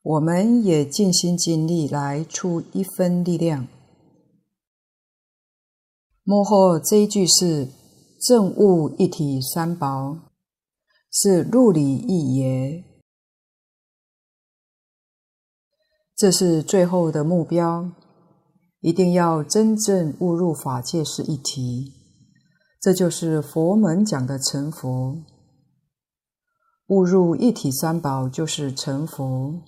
[0.00, 3.66] 我们也尽心尽力来出一分力量。
[6.22, 7.66] 幕后这一句是
[8.24, 10.18] “正悟一体三宝”，
[11.10, 12.84] 是入理一也，
[16.14, 17.90] 这是最后的目标。
[18.78, 21.92] 一定要真正悟入法界是一体，
[22.80, 25.24] 这就是佛门讲的成佛。
[26.86, 29.60] 悟入一体三宝就是成佛，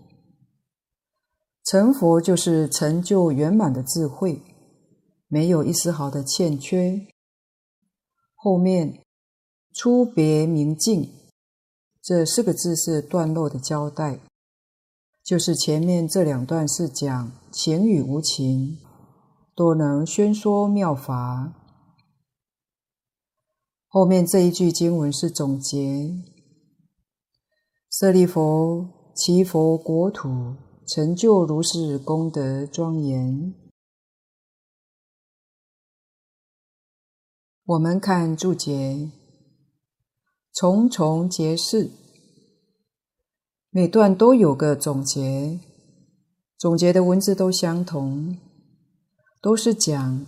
[1.65, 4.41] 成佛就是成就圆满的智慧，
[5.27, 7.07] 没有一丝毫的欠缺。
[8.35, 9.03] 后面
[9.75, 11.13] 出别明尽
[12.01, 14.21] 这四个字是段落的交代，
[15.25, 18.79] 就是前面这两段是讲情与无情。
[19.57, 21.53] 多能宣说妙法。
[23.89, 26.15] 后面这一句经文是总结：
[27.91, 30.55] 舍利弗，其佛国土
[30.87, 33.55] 成就如是功德庄严。
[37.65, 39.11] 我们看注解，
[40.53, 41.91] 重重结释，
[43.71, 45.59] 每段都有个总结，
[46.59, 48.39] 总结的文字都相同。
[49.41, 50.27] 都是讲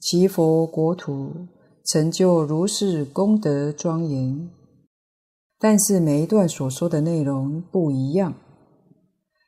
[0.00, 1.46] 其佛国土
[1.84, 4.50] 成就如是功德庄严，
[5.60, 8.34] 但是每一段所说的内容不一样，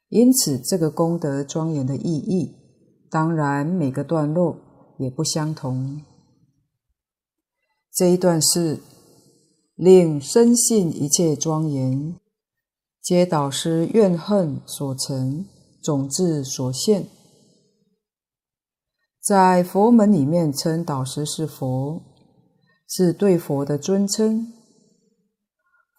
[0.08, 2.56] 因此这个功德庄严的意义，
[3.08, 4.56] 当然每个段落
[4.98, 6.02] 也不相同。
[7.92, 8.80] 这一段是
[9.76, 12.16] 令深信一切庄严，
[13.00, 15.46] 皆导师怨恨所成，
[15.82, 17.06] 种子所现。
[19.22, 22.02] 在佛门里面称导师是佛，
[22.88, 24.52] 是对佛的尊称。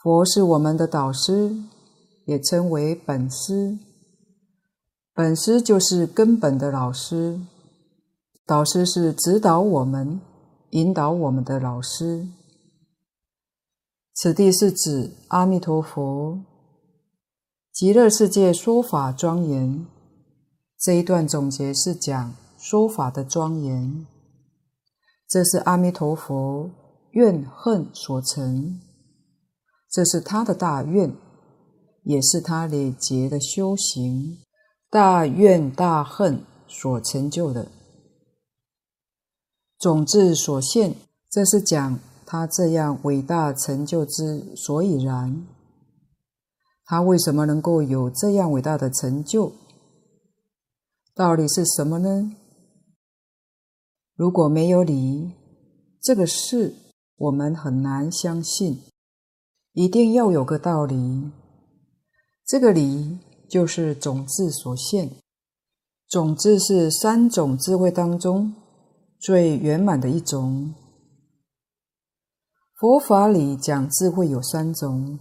[0.02, 1.56] 佛是我们的导师，
[2.26, 3.78] 也称为本师。
[5.14, 7.40] 本师就是根本的老师，
[8.46, 10.20] 导师是指导我们、
[10.72, 12.28] 引导我们的老师。
[14.16, 16.40] 此地是指阿弥陀佛，
[17.72, 19.86] 极乐世界说法庄严。
[20.80, 22.34] 这一段总结是讲。
[22.64, 24.06] 说法的庄严，
[25.28, 26.70] 这是阿弥陀佛
[27.10, 28.80] 怨恨所成，
[29.92, 31.14] 这是他的大愿，
[32.04, 34.38] 也是他累劫的修行，
[34.90, 37.68] 大愿大恨所成就的
[39.78, 40.96] 种智所现。
[41.30, 45.46] 这是讲他这样伟大成就之所以然。
[46.86, 49.52] 他为什么能够有这样伟大的成就？
[51.14, 52.36] 道理是什么呢？
[54.16, 55.32] 如果没有理，
[56.02, 56.76] 这个事
[57.18, 58.82] 我们很难相信。
[59.74, 61.32] 一定要有个道理，
[62.46, 63.20] 这个理
[63.50, 65.12] 就是种智所现。
[66.10, 68.54] 种智是三种智慧当中
[69.18, 70.76] 最圆满的一种。
[72.78, 75.20] 佛法里讲智慧有三种，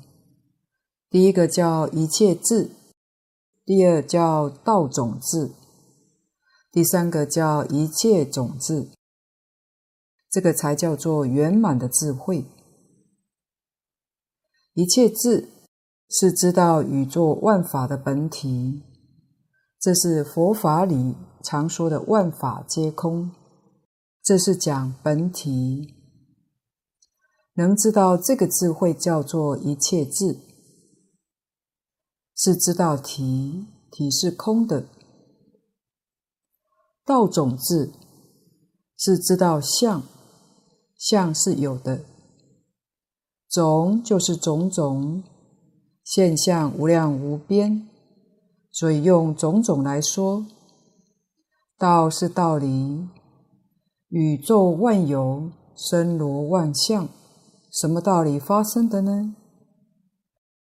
[1.08, 2.72] 第一个叫一切智，
[3.64, 5.52] 第二叫道种智。
[6.72, 8.88] 第三个叫一切种智，
[10.28, 12.44] 这个才叫做圆满的智慧。
[14.74, 15.48] 一切智
[16.08, 18.82] 是知道宇宙万法的本体，
[19.80, 23.32] 这是佛法里常说的“万法皆空”，
[24.22, 25.96] 这是讲本体。
[27.54, 30.38] 能知道这个智慧叫做一切智，
[32.36, 34.86] 是知道体，体是空的。
[37.04, 37.92] 道种智
[38.96, 40.02] 是知道相，
[40.96, 42.04] 相是有的，
[43.50, 45.24] 种就是种种
[46.04, 47.88] 现象，无量无边，
[48.70, 50.46] 所以用种种来说。
[51.76, 53.08] 道是道理，
[54.08, 57.08] 宇宙万有森罗万象，
[57.72, 59.34] 什么道理发生的呢？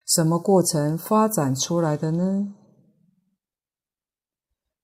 [0.07, 2.55] 什么过程发展出来的呢？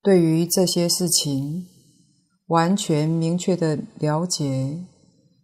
[0.03, 1.66] 对于这些事情，
[2.47, 4.86] 完全明确的了解，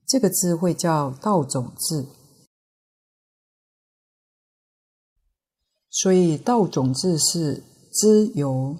[0.07, 2.05] 这个智慧叫道种智。
[5.91, 7.61] 所以道种智是
[7.93, 8.75] 知由。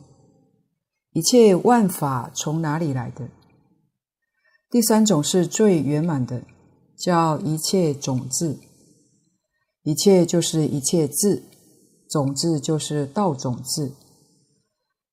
[1.12, 3.28] 一切万法从哪里来的？
[4.70, 6.42] 第三种是最圆满的，
[6.98, 8.58] 叫一切种智。
[9.84, 11.44] 一切就是一切智，
[12.10, 13.92] 种智就是道种智，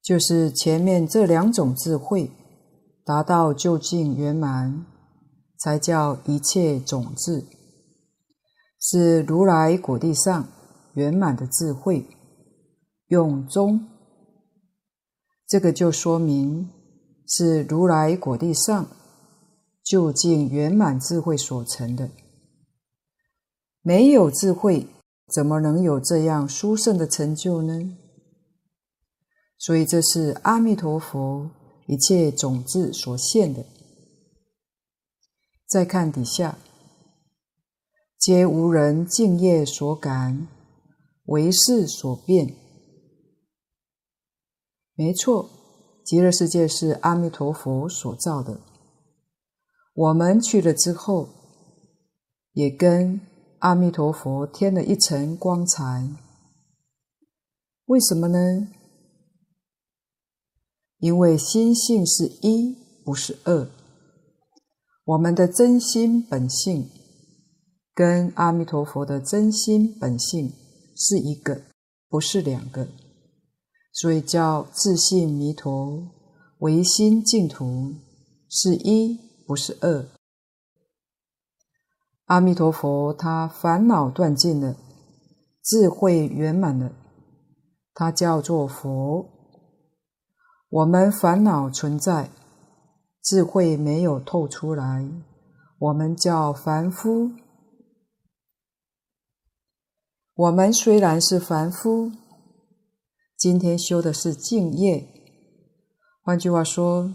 [0.02, 2.30] 就是前面这两种智慧
[3.04, 4.86] 达到究竟圆满，
[5.58, 7.44] 才叫一切种智，
[8.78, 10.46] 是如来果地上
[10.98, 12.04] 圆满的智慧，
[13.06, 13.88] 用中。
[15.46, 16.68] 这个就说明
[17.28, 18.88] 是如来果地上
[19.84, 22.10] 究竟圆满智慧所成的。
[23.80, 24.88] 没有智慧，
[25.32, 27.96] 怎么能有这样殊胜的成就呢？
[29.56, 31.48] 所以这是阿弥陀佛
[31.86, 33.64] 一切种子所现的。
[35.66, 36.58] 再看底下，
[38.18, 40.48] 皆无人净业所感，
[41.28, 42.54] 唯识所变。
[44.94, 45.48] 没错，
[46.04, 48.60] 极乐世界是阿弥陀佛所造的。
[49.94, 51.28] 我们去了之后，
[52.52, 53.20] 也跟
[53.58, 56.08] 阿弥陀佛添了一层光彩。
[57.86, 58.68] 为什么呢？
[60.98, 62.74] 因为心性是一，
[63.04, 63.70] 不是二。
[65.04, 66.90] 我们的真心本性
[67.94, 70.52] 跟阿弥陀佛的真心本性
[70.98, 71.62] 是一个，
[72.08, 72.88] 不是两个。
[73.92, 76.08] 所以叫自性弥陀，
[76.58, 77.94] 唯心净土，
[78.50, 80.04] 是一，不是二。
[82.26, 84.76] 阿弥陀佛他烦恼断尽了，
[85.62, 86.92] 智慧圆满了，
[87.94, 89.26] 他叫做佛。
[90.68, 92.30] 我们烦恼存在，
[93.22, 95.08] 智慧没有透出来，
[95.78, 97.30] 我们叫凡夫。
[100.38, 102.12] 我们虽然是凡夫。
[103.36, 105.08] 今天修的是净业，
[106.22, 107.12] 换句话说，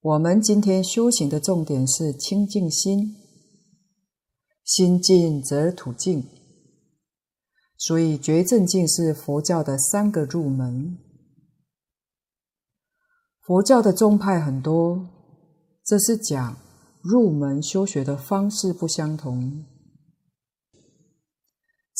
[0.00, 3.16] 我们今天修行的重点是清净心，
[4.62, 6.28] 心净则土净。
[7.76, 10.96] 所以觉正净是佛教的三个入门。
[13.40, 15.08] 佛教的宗派很多，
[15.84, 16.56] 这是讲
[17.02, 19.64] 入门修学的方式不相同。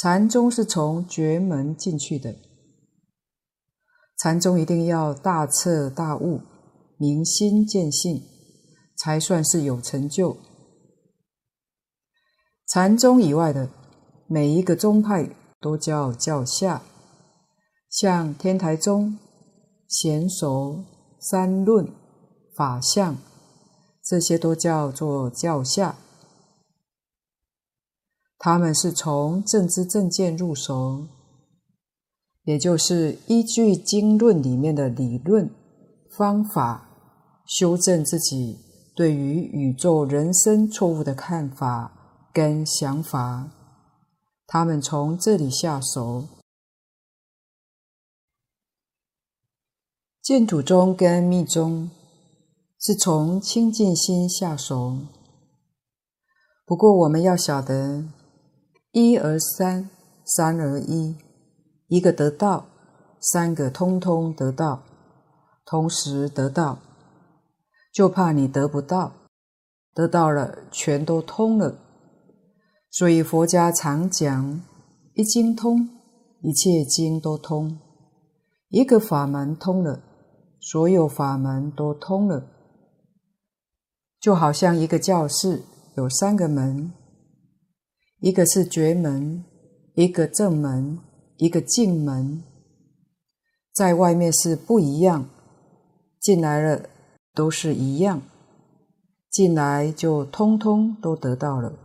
[0.04, 2.36] 禅宗是从绝门进去的。
[4.18, 6.42] 禅宗一定要大彻大悟、
[6.98, 8.22] 明心见性，
[8.98, 10.36] 才算是有成就。
[12.66, 13.70] 禅宗以外的
[14.26, 16.82] 每一个宗派都叫教下，
[17.88, 19.18] 像天台宗、
[19.88, 20.84] 贤熟、
[21.18, 21.88] 三论、
[22.54, 23.16] 法相，
[24.04, 25.96] 这些都叫做教下。
[28.44, 31.06] 他们是从正知正见入手。
[32.42, 35.50] 也就是依据经论里面的理论
[36.10, 36.86] 方法，
[37.46, 38.58] 修正自己
[38.94, 43.48] 对于宇宙人生错误的看法跟想法。
[44.46, 46.26] 他们从这里下手。
[50.20, 51.90] 净土宗跟密宗
[52.78, 54.98] 是从清净心下手。
[56.66, 58.04] 不过我们要晓得，
[58.94, 59.90] 一而三，
[60.24, 61.16] 三而一。
[61.88, 62.66] 一个得道，
[63.20, 64.84] 三个通通得道，
[65.66, 66.78] 同时得道，
[67.92, 69.12] 就怕你得不到，
[69.92, 71.74] 得到了全都通了。
[72.88, 74.62] 所以佛家常讲
[75.14, 75.88] 一经通，
[76.42, 77.76] 一切经都通；
[78.68, 80.04] 一个法门通了，
[80.60, 82.46] 所有法门都通了。
[84.20, 85.64] 就好像一个教室
[85.96, 86.92] 有三个门，
[88.24, 89.44] 一个是绝门，
[89.94, 90.98] 一个正门。
[91.36, 92.44] 一个进门，
[93.72, 95.28] 在外面是不一样，
[96.20, 96.88] 进来了
[97.34, 98.22] 都是一样，
[99.28, 101.76] 进来就通通都得到了。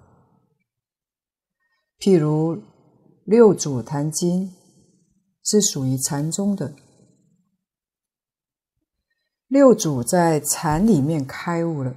[1.98, 2.58] 譬如
[3.26, 4.50] 《六祖坛经》
[5.44, 6.76] 是属于禅宗的，
[9.48, 11.96] 六祖在禅里面开悟了，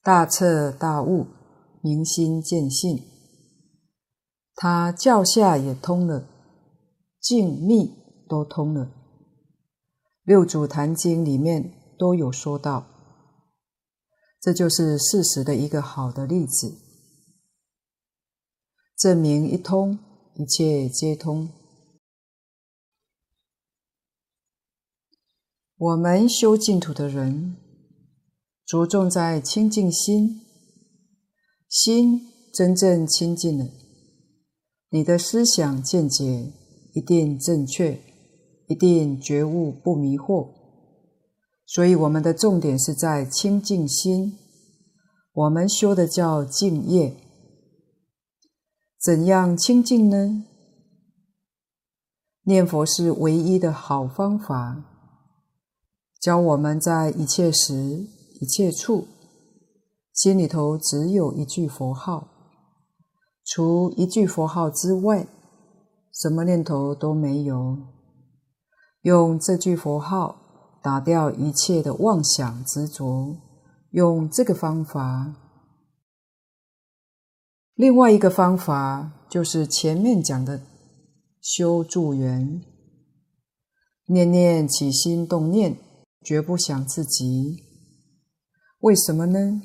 [0.00, 1.26] 大彻大悟，
[1.82, 3.02] 明心见性，
[4.54, 6.28] 他教下也通了，
[7.20, 7.90] 静密
[8.28, 8.92] 都通了。
[10.22, 12.86] 六祖坛经里面都有说到，
[14.40, 16.78] 这就是事实的一个好的例子，
[18.96, 19.98] 证明一通，
[20.34, 21.48] 一切皆通。
[25.76, 27.56] 我们修净土的人，
[28.66, 30.42] 着重在清净心，
[31.70, 32.20] 心
[32.52, 33.68] 真正清净了，
[34.90, 36.52] 你的思想见解
[36.94, 38.00] 一定正确，
[38.66, 40.48] 一定觉悟不迷惑。
[41.64, 44.36] 所以我们的重点是在清净心，
[45.32, 47.14] 我们修的叫净业。
[49.00, 50.44] 怎样清净呢？
[52.42, 54.84] 念佛是唯一的好方法。
[56.20, 58.08] 教我们在一切时、
[58.40, 59.06] 一切处，
[60.20, 62.28] 心里头只有一句佛号，
[63.42, 65.26] 除一句佛号之外，
[66.12, 67.78] 什么念头都没有。
[69.00, 73.34] 用这句佛号打掉一切的妄想执着，
[73.92, 75.34] 用这个方法。
[77.74, 80.60] 另外一个方法就是前面讲的
[81.40, 82.60] 修助缘，
[84.04, 85.78] 念念起心动念。
[86.22, 87.64] 绝不想自己，
[88.80, 89.62] 为什么呢？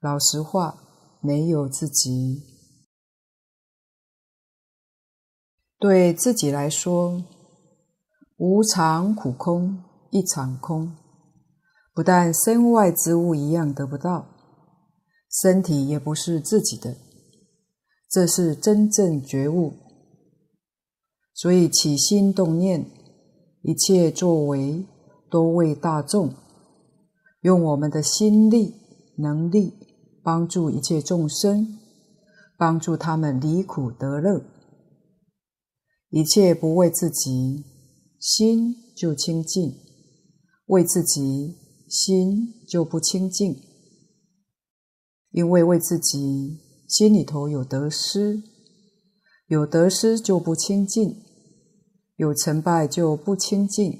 [0.00, 2.42] 老实话，没有自己。
[5.78, 7.22] 对自己来说，
[8.36, 10.96] 无常苦空，一场空。
[11.92, 14.26] 不但身外之物一样得不到，
[15.42, 16.96] 身体也不是自己的，
[18.08, 19.74] 这是真正觉悟。
[21.34, 22.90] 所以起心动念。
[23.62, 24.86] 一切作为
[25.30, 26.32] 都为大众，
[27.42, 28.74] 用我们的心力、
[29.18, 29.79] 能力
[30.22, 31.78] 帮助一切众生，
[32.56, 34.42] 帮助他们离苦得乐。
[36.10, 37.64] 一切不为自己，
[38.18, 39.72] 心就清净；
[40.66, 41.56] 为自己，
[41.88, 43.56] 心就不清净。
[45.30, 46.58] 因为为自己，
[46.88, 48.42] 心里头有得失，
[49.46, 51.22] 有得失就不清净。
[52.16, 53.98] 有成败就不清净，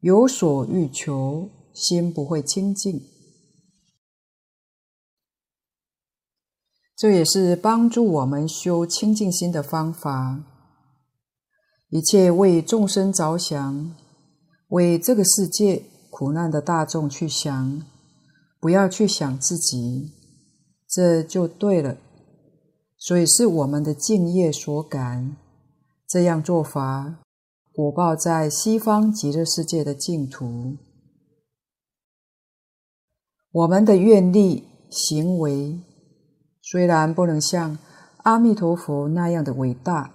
[0.00, 3.00] 有所欲求，心不会清净。
[7.02, 10.40] 这也是帮助我们修清净心的方法。
[11.88, 13.96] 一切为众生着想，
[14.68, 17.82] 为这个世界苦难的大众去想，
[18.60, 20.12] 不要去想自己，
[20.88, 21.96] 这就对了。
[22.96, 25.36] 所以是我们的净业所感。
[26.06, 27.18] 这样做法，
[27.72, 30.76] 果报在西方极乐世界的净土。
[33.50, 35.80] 我们的愿力行为
[36.72, 37.76] 虽然不能像
[38.22, 40.10] 阿弥陀佛那样的伟大，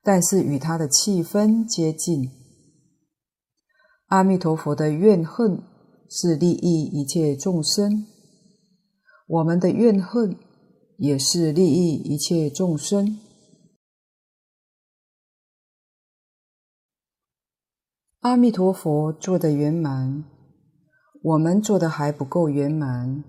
[0.00, 2.30] 但是与他的气氛接近。
[4.06, 5.60] 阿弥陀佛的怨恨
[6.08, 8.06] 是利益一切众生，
[9.26, 10.38] 我们的怨恨
[10.98, 13.18] 也是利益一切众生。
[18.20, 20.22] 阿弥陀佛做得圆满，
[21.24, 23.24] 我们做得还不够圆满。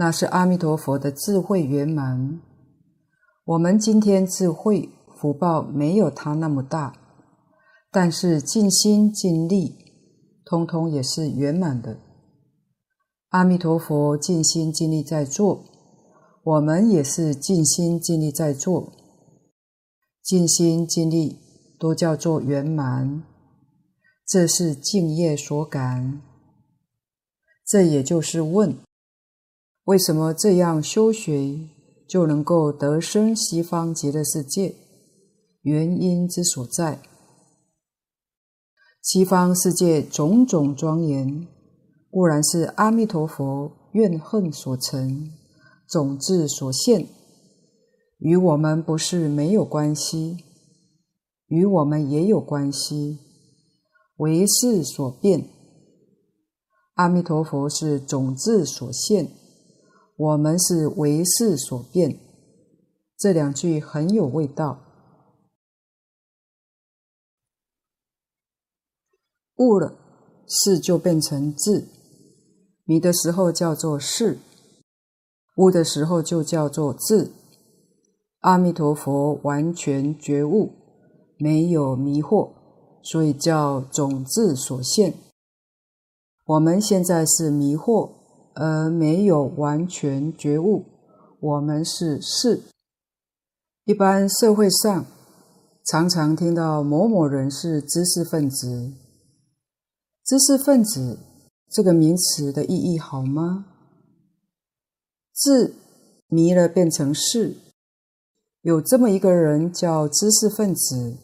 [0.00, 2.40] 那是阿弥陀佛的智慧圆满，
[3.44, 4.88] 我们今天智慧
[5.18, 6.94] 福报没有他那么大，
[7.90, 9.76] 但是尽心尽力，
[10.42, 11.98] 通通也是圆满的。
[13.28, 15.66] 阿弥陀佛尽心尽力在做，
[16.44, 18.94] 我们也是尽心尽力在做，
[20.22, 21.40] 尽心尽力
[21.78, 23.22] 都叫做圆满。
[24.26, 26.22] 这是敬业所感，
[27.66, 28.78] 这也就是问：
[29.90, 31.58] 为什么这样修学
[32.06, 34.76] 就能够得生西方极乐世界？
[35.62, 37.02] 原因之所在。
[39.02, 41.48] 西方世界种种庄严，
[42.08, 45.28] 固然是阿弥陀佛怨恨所成，
[45.88, 47.08] 种子所现，
[48.18, 50.36] 与我们不是没有关系，
[51.48, 53.18] 与我们也有关系。
[54.18, 55.48] 为事所变，
[56.94, 59.32] 阿弥陀佛是种子所现，
[60.20, 62.18] 我们是为事所变。
[63.16, 64.78] 这两句很有味道。
[69.56, 69.96] 悟了，
[70.46, 71.86] 事就变成智；
[72.84, 74.38] 迷的时候叫做事，
[75.56, 77.32] 悟的时候就叫做智。
[78.40, 80.72] 阿弥陀佛完全觉悟，
[81.38, 82.50] 没有迷惑。
[83.02, 85.14] 所以叫种智所现。
[86.44, 88.19] 我们现在是迷惑，
[88.54, 90.84] 而没有完全觉悟，
[91.40, 92.62] 我们是士。
[93.84, 95.06] 一般社会上
[95.86, 98.92] 常常听到某某人是知识分子。
[100.24, 101.18] 知识分子
[101.68, 103.66] 这个名词的意义好吗？
[105.34, 105.74] 智
[106.28, 107.56] 迷了变成是，
[108.60, 111.16] 有这么一个人叫知识分子，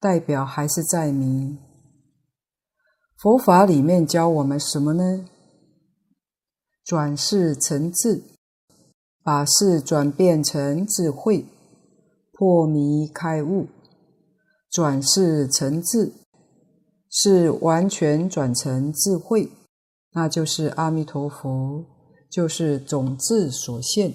[0.00, 1.56] 代表还是在迷。
[3.16, 5.24] 佛法里面教我们什么呢？
[6.84, 8.22] 转世成智，
[9.22, 11.46] 把事转变成智慧，
[12.32, 13.68] 破迷开悟，
[14.70, 16.12] 转世成智。
[17.14, 19.52] 是完全转成智慧，
[20.12, 21.84] 那就是阿弥陀佛，
[22.30, 24.14] 就是种智所现。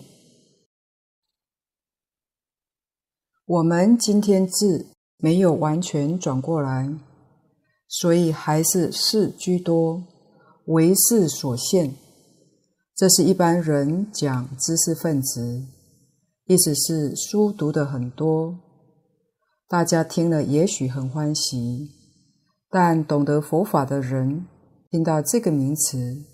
[3.45, 4.87] 我们今天智
[5.19, 6.91] 没有完全转过来，
[7.87, 10.03] 所以还是事居多，
[10.65, 11.93] 为事所限。
[12.97, 15.63] 这是一般人讲知识分子，
[16.45, 18.57] 意思是书读得很多，
[19.67, 21.91] 大家听了也许很欢喜。
[22.71, 24.47] 但懂得佛法的人
[24.89, 26.25] 听到这个名词，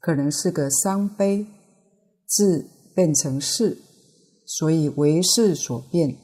[0.00, 1.46] 可能是个伤悲，
[2.24, 3.76] 字变成事，
[4.46, 6.16] 所以为事所变。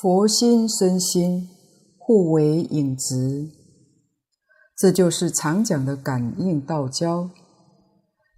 [0.00, 1.46] 佛心身心
[1.98, 3.50] 互为影子，
[4.82, 7.30] 这就是常讲的感应道交。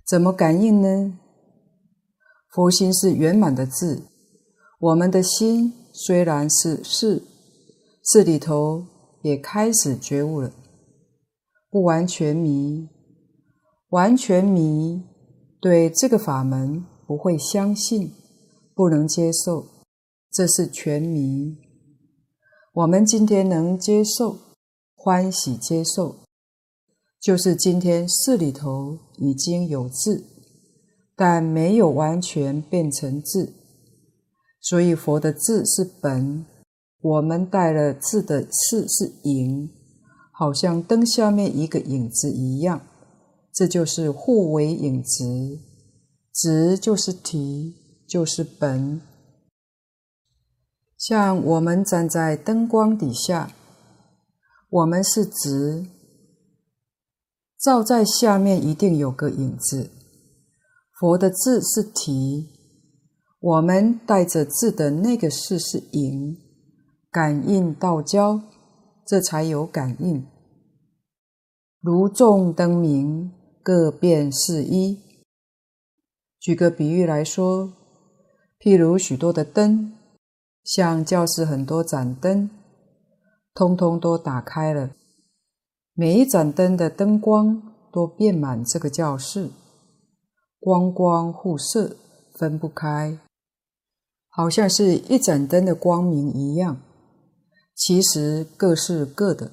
[0.06, 1.18] 怎么感应呢？
[2.50, 4.02] 佛心是圆满的智，
[4.78, 5.72] 我们的心。
[5.94, 7.22] 虽然是识，
[8.04, 8.84] 识里头
[9.22, 10.52] 也开始觉悟了，
[11.70, 12.90] 不完全迷，
[13.88, 15.02] 完全迷，
[15.62, 18.12] 对这个法门不会相信，
[18.74, 19.64] 不能接受，
[20.30, 21.56] 这是全迷。
[22.74, 24.36] 我们今天能接受，
[24.94, 26.23] 欢喜接受，
[27.24, 30.22] 就是今天识里头已经有字，
[31.16, 33.54] 但没有完全变成字。
[34.60, 36.44] 所以佛的字是本，
[37.00, 39.70] 我们带了字的识是影，
[40.32, 42.82] 好像灯下面一个影子一样，
[43.54, 45.58] 这就是互为影子，
[46.30, 47.74] 直就是体，
[48.06, 49.00] 就是本。
[50.98, 53.50] 像我们站在灯光底下，
[54.68, 55.86] 我们是直，
[57.64, 59.88] 照在下面一定有个影子。
[61.00, 62.50] 佛的字是体。
[63.40, 66.36] 我们带着字的那个事是影，
[67.10, 68.42] 感应道交，
[69.06, 70.26] 这才有感应。
[71.80, 74.98] 如众灯明，各变是一。
[76.38, 77.72] 举个比喻来说，
[78.60, 79.94] 譬如许多的灯，
[80.62, 82.50] 像教室很多盏灯，
[83.54, 84.90] 通通都打开了，
[85.96, 89.50] 每一盏灯的灯光都遍满这个教室，
[90.58, 91.96] 光光互射，
[92.34, 93.16] 分不开。
[94.28, 96.80] 好像是一盏灯的光明一样，
[97.76, 99.52] 其实各是各的。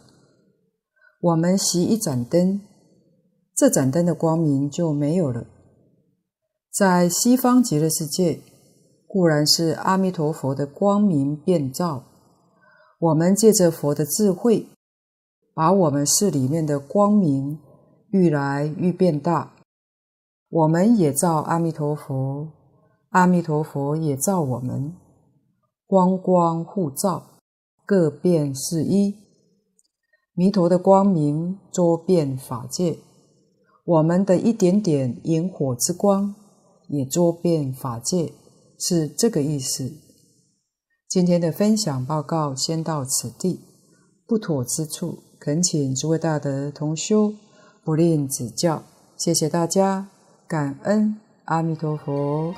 [1.21, 2.59] 我们熄一盏灯，
[3.55, 5.45] 这盏灯的光明就没有了。
[6.73, 8.39] 在西方极乐世界，
[9.05, 12.03] 固然是阿弥陀佛的光明遍照，
[12.97, 14.65] 我们借着佛的智慧，
[15.53, 17.59] 把我们识里面的光明
[18.09, 19.53] 愈来愈变大，
[20.49, 22.53] 我们也照阿弥陀佛。
[23.09, 24.95] 阿弥陀佛也照我们，
[25.85, 27.39] 光光互照，
[27.85, 29.15] 各变是一。
[30.33, 32.99] 弥陀的光明周遍法界，
[33.83, 36.33] 我们的一点点萤火之光
[36.87, 38.31] 也周遍法界，
[38.79, 39.91] 是这个意思。
[41.09, 43.59] 今天的分享报告先到此地，
[44.25, 47.33] 不妥之处，恳请诸位大德同修
[47.83, 48.83] 不吝指教。
[49.17, 50.05] 谢谢大家，
[50.47, 51.15] 感恩
[51.45, 52.53] 阿弥陀佛。